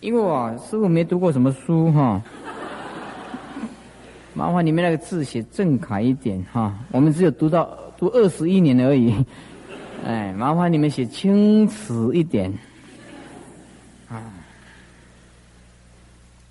[0.00, 2.22] 因为我师傅没读过什么书哈，
[4.34, 6.74] 麻烦你们那个字写正楷一点哈。
[6.92, 9.14] 我们只有读到读二十一年而已，
[10.04, 12.52] 哎，麻烦你们写清楚一点
[14.08, 14.22] 啊。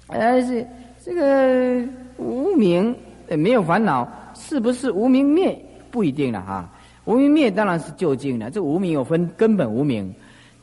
[0.07, 0.65] 哎，是
[1.03, 1.87] 这个
[2.17, 2.95] 无名
[3.29, 5.57] 没有烦恼，是不是无名灭
[5.91, 6.69] 不一定了哈？
[7.05, 10.13] 无名灭当然是究竟的，这无名有分根本无名、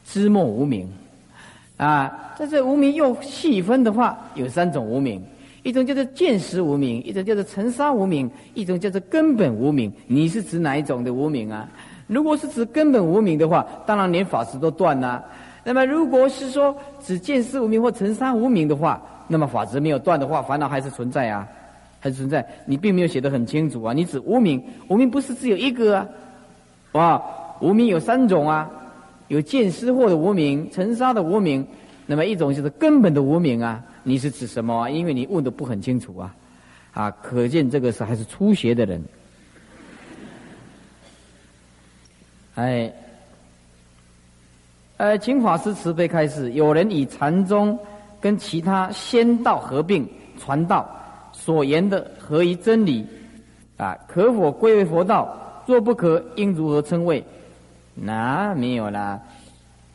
[0.05, 0.91] 知末无名。
[1.83, 5.21] 啊，在这无名又细分的话，有三种无名，
[5.65, 9.93] 一种叫做见识无名，一种叫做尘沙无名，一种叫做根本无名。
[10.07, 11.69] 你是指哪一种的无名啊？
[12.07, 15.25] 如果是指根本无名的话，当然连法师都断了。
[15.65, 16.73] 那么如果是说
[17.03, 21.49] 指见识无名或尘沙无名的话，那么法执没有断的话，烦恼还是存在啊，
[21.99, 22.47] 还是存在。
[22.65, 23.93] 你并没有写得很清楚啊。
[23.93, 26.07] 你指无名，无名不是只有一个啊，
[26.93, 27.23] 哇，
[27.61, 28.71] 无名有三种啊。
[29.33, 31.67] 有见思惑的无名，尘沙的无名，
[32.05, 33.83] 那么一种就是根本的无名啊！
[34.03, 34.91] 你是指什么啊？
[34.91, 36.37] 因为你问的不很清楚啊！
[36.93, 39.03] 啊，可见这个是还是初学的人。
[42.57, 42.93] 哎，
[44.99, 47.79] 呃，请法师慈悲开示：有人以禅宗
[48.21, 50.07] 跟其他仙道合并
[50.39, 50.87] 传道
[51.33, 53.07] 所言的合一真理
[53.79, 55.35] 啊，可否归为佛道？
[55.65, 57.25] 若不可，应如何称谓？
[57.95, 59.21] 那没有啦，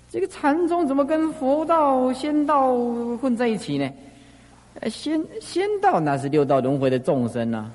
[0.10, 2.76] 这个禅宗怎么跟佛道、仙道
[3.18, 3.89] 混在一起呢？
[4.89, 7.72] 仙仙道那是六道轮回的众生呐，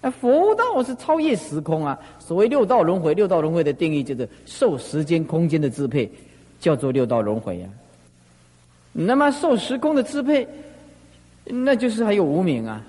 [0.00, 1.96] 那佛道是超越时空啊。
[2.18, 6.10] 所谓六道轮回，六道轮回的定义就是受时间、空间的支配，
[6.58, 7.70] 叫做六道轮回啊。
[8.92, 10.46] 那么受时空的支配，
[11.44, 12.82] 那就是还有无名啊。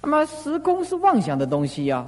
[0.00, 2.06] 那么时空是妄想的东西呀，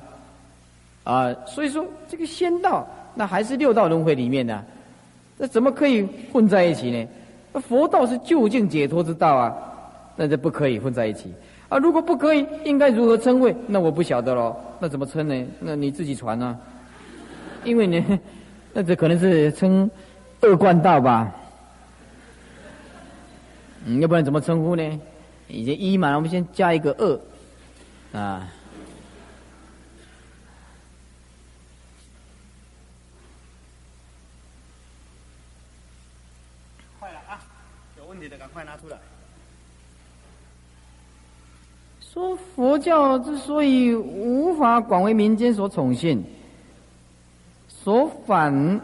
[1.03, 2.87] 啊，所以说这个仙道。
[3.15, 4.65] 那还是六道轮回里面的，
[5.39, 7.09] 那怎么可以混在一起呢？
[7.53, 9.55] 那佛道是究竟解脱之道啊，
[10.17, 11.33] 那这不可以混在一起
[11.69, 11.79] 啊！
[11.79, 13.55] 如果不可以，应该如何称谓？
[13.69, 14.57] 那我不晓得喽。
[14.81, 15.47] 那怎么称呢？
[15.61, 16.59] 那你自己传啊。
[17.63, 18.21] 因为呢，
[18.73, 19.89] 那这可能是称
[20.41, 21.33] 二贯道吧？
[23.87, 25.01] 嗯，要不然怎么称呼呢？
[25.47, 28.49] 已经一嘛，我们先加一个二啊。
[36.99, 37.41] 快了啊！
[37.99, 38.97] 有问题的赶快拿出来。
[42.01, 46.23] 说佛教之所以无法广为民间所宠信，
[47.69, 48.81] 所反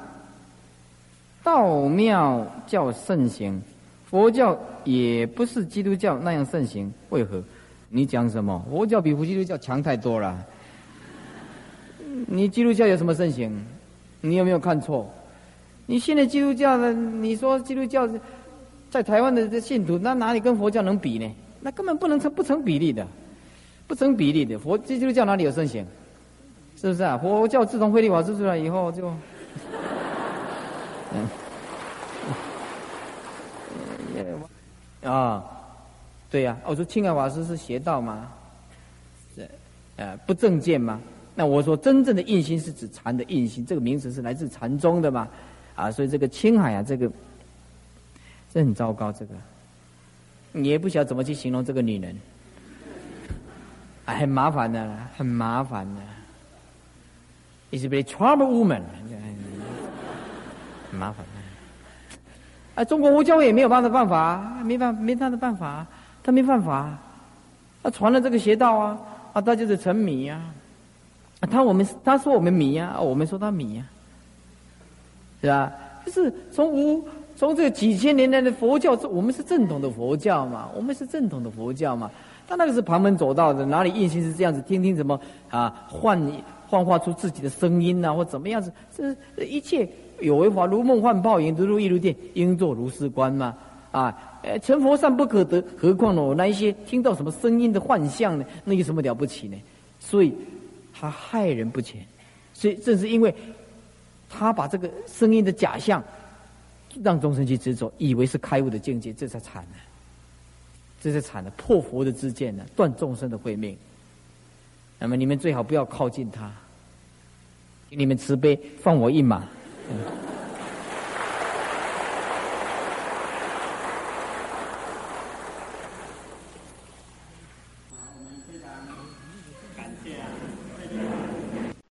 [1.44, 3.62] 道庙教盛行。
[4.10, 7.40] 佛教也不是基督教那样盛行，为何？
[7.88, 8.60] 你讲什么？
[8.68, 10.44] 佛教比佛基督教强太多了。
[12.26, 13.64] 你基督教有什么盛行？
[14.20, 15.08] 你有没有看错？
[15.86, 18.08] 你现在基督教的，你说基督教
[18.90, 21.32] 在台湾的这信徒，那哪里跟佛教能比呢？
[21.60, 23.06] 那根本不能成不成比例的，
[23.86, 24.58] 不成比例的。
[24.58, 25.86] 佛基督教哪里有圣贤？
[26.76, 27.16] 是不是啊？
[27.18, 29.06] 佛教自从慧律法师出来以后就，
[31.14, 31.28] 嗯。
[35.10, 35.42] 啊，
[36.30, 38.28] 对呀，我说青海法师是邪道吗？
[39.34, 39.48] 是，
[39.96, 41.00] 呃，不正见吗？
[41.34, 45.28] 那我说真正的印心是指禅的印心，这个名词是来自禅宗的嘛？
[45.74, 47.10] 啊，所以这个青海啊，这个
[48.52, 49.34] 这很糟糕，这个。
[50.52, 52.16] 你也不晓得怎么去形容这个女人，
[54.04, 56.00] 啊，很麻烦的，很麻烦的
[57.78, 58.82] ，is a very trouble woman，
[60.90, 61.24] 麻烦。
[62.74, 65.86] 啊，中国佛教也没有办法办法，没办没他的办法，
[66.22, 66.98] 他没办法，
[67.84, 68.98] 他传了这个邪道啊，
[69.34, 70.42] 啊，他就是沉迷呀，
[71.42, 73.86] 他我们他说我们迷呀，我们说他迷呀，
[75.40, 75.72] 是吧？
[76.04, 77.06] 就是从无
[77.40, 82.10] 从这个几千年来的佛教，我们是正统的佛教嘛，我们是正统的佛教嘛，
[82.46, 84.60] 他那个是旁门左道的，哪里印心是这样子？
[84.68, 85.18] 听听什么
[85.48, 86.20] 啊，幻
[86.68, 88.70] 幻化出自己的声音呐，或怎么样子？
[88.94, 89.88] 这一切。
[90.20, 93.56] 有为法如梦幻泡影，如露亦如电，应作如是观嘛？
[93.90, 96.20] 啊，呃，成佛善不可得，何况呢？
[96.20, 98.44] 我那一些听到什么声音的幻象呢？
[98.64, 99.56] 那有什么了不起呢？
[99.98, 100.30] 所以
[100.92, 102.02] 他害人不浅。
[102.52, 103.34] 所以正是因为
[104.28, 106.04] 他把这个声音的假象
[107.02, 109.76] 让众生去执着，以为是开悟的境界，这才惨呢。
[111.00, 113.76] 这才惨的，破佛的之见呢，断众生的慧命。
[114.98, 116.52] 那么你们最好不要靠近他，
[117.88, 119.48] 你们慈悲放我一马。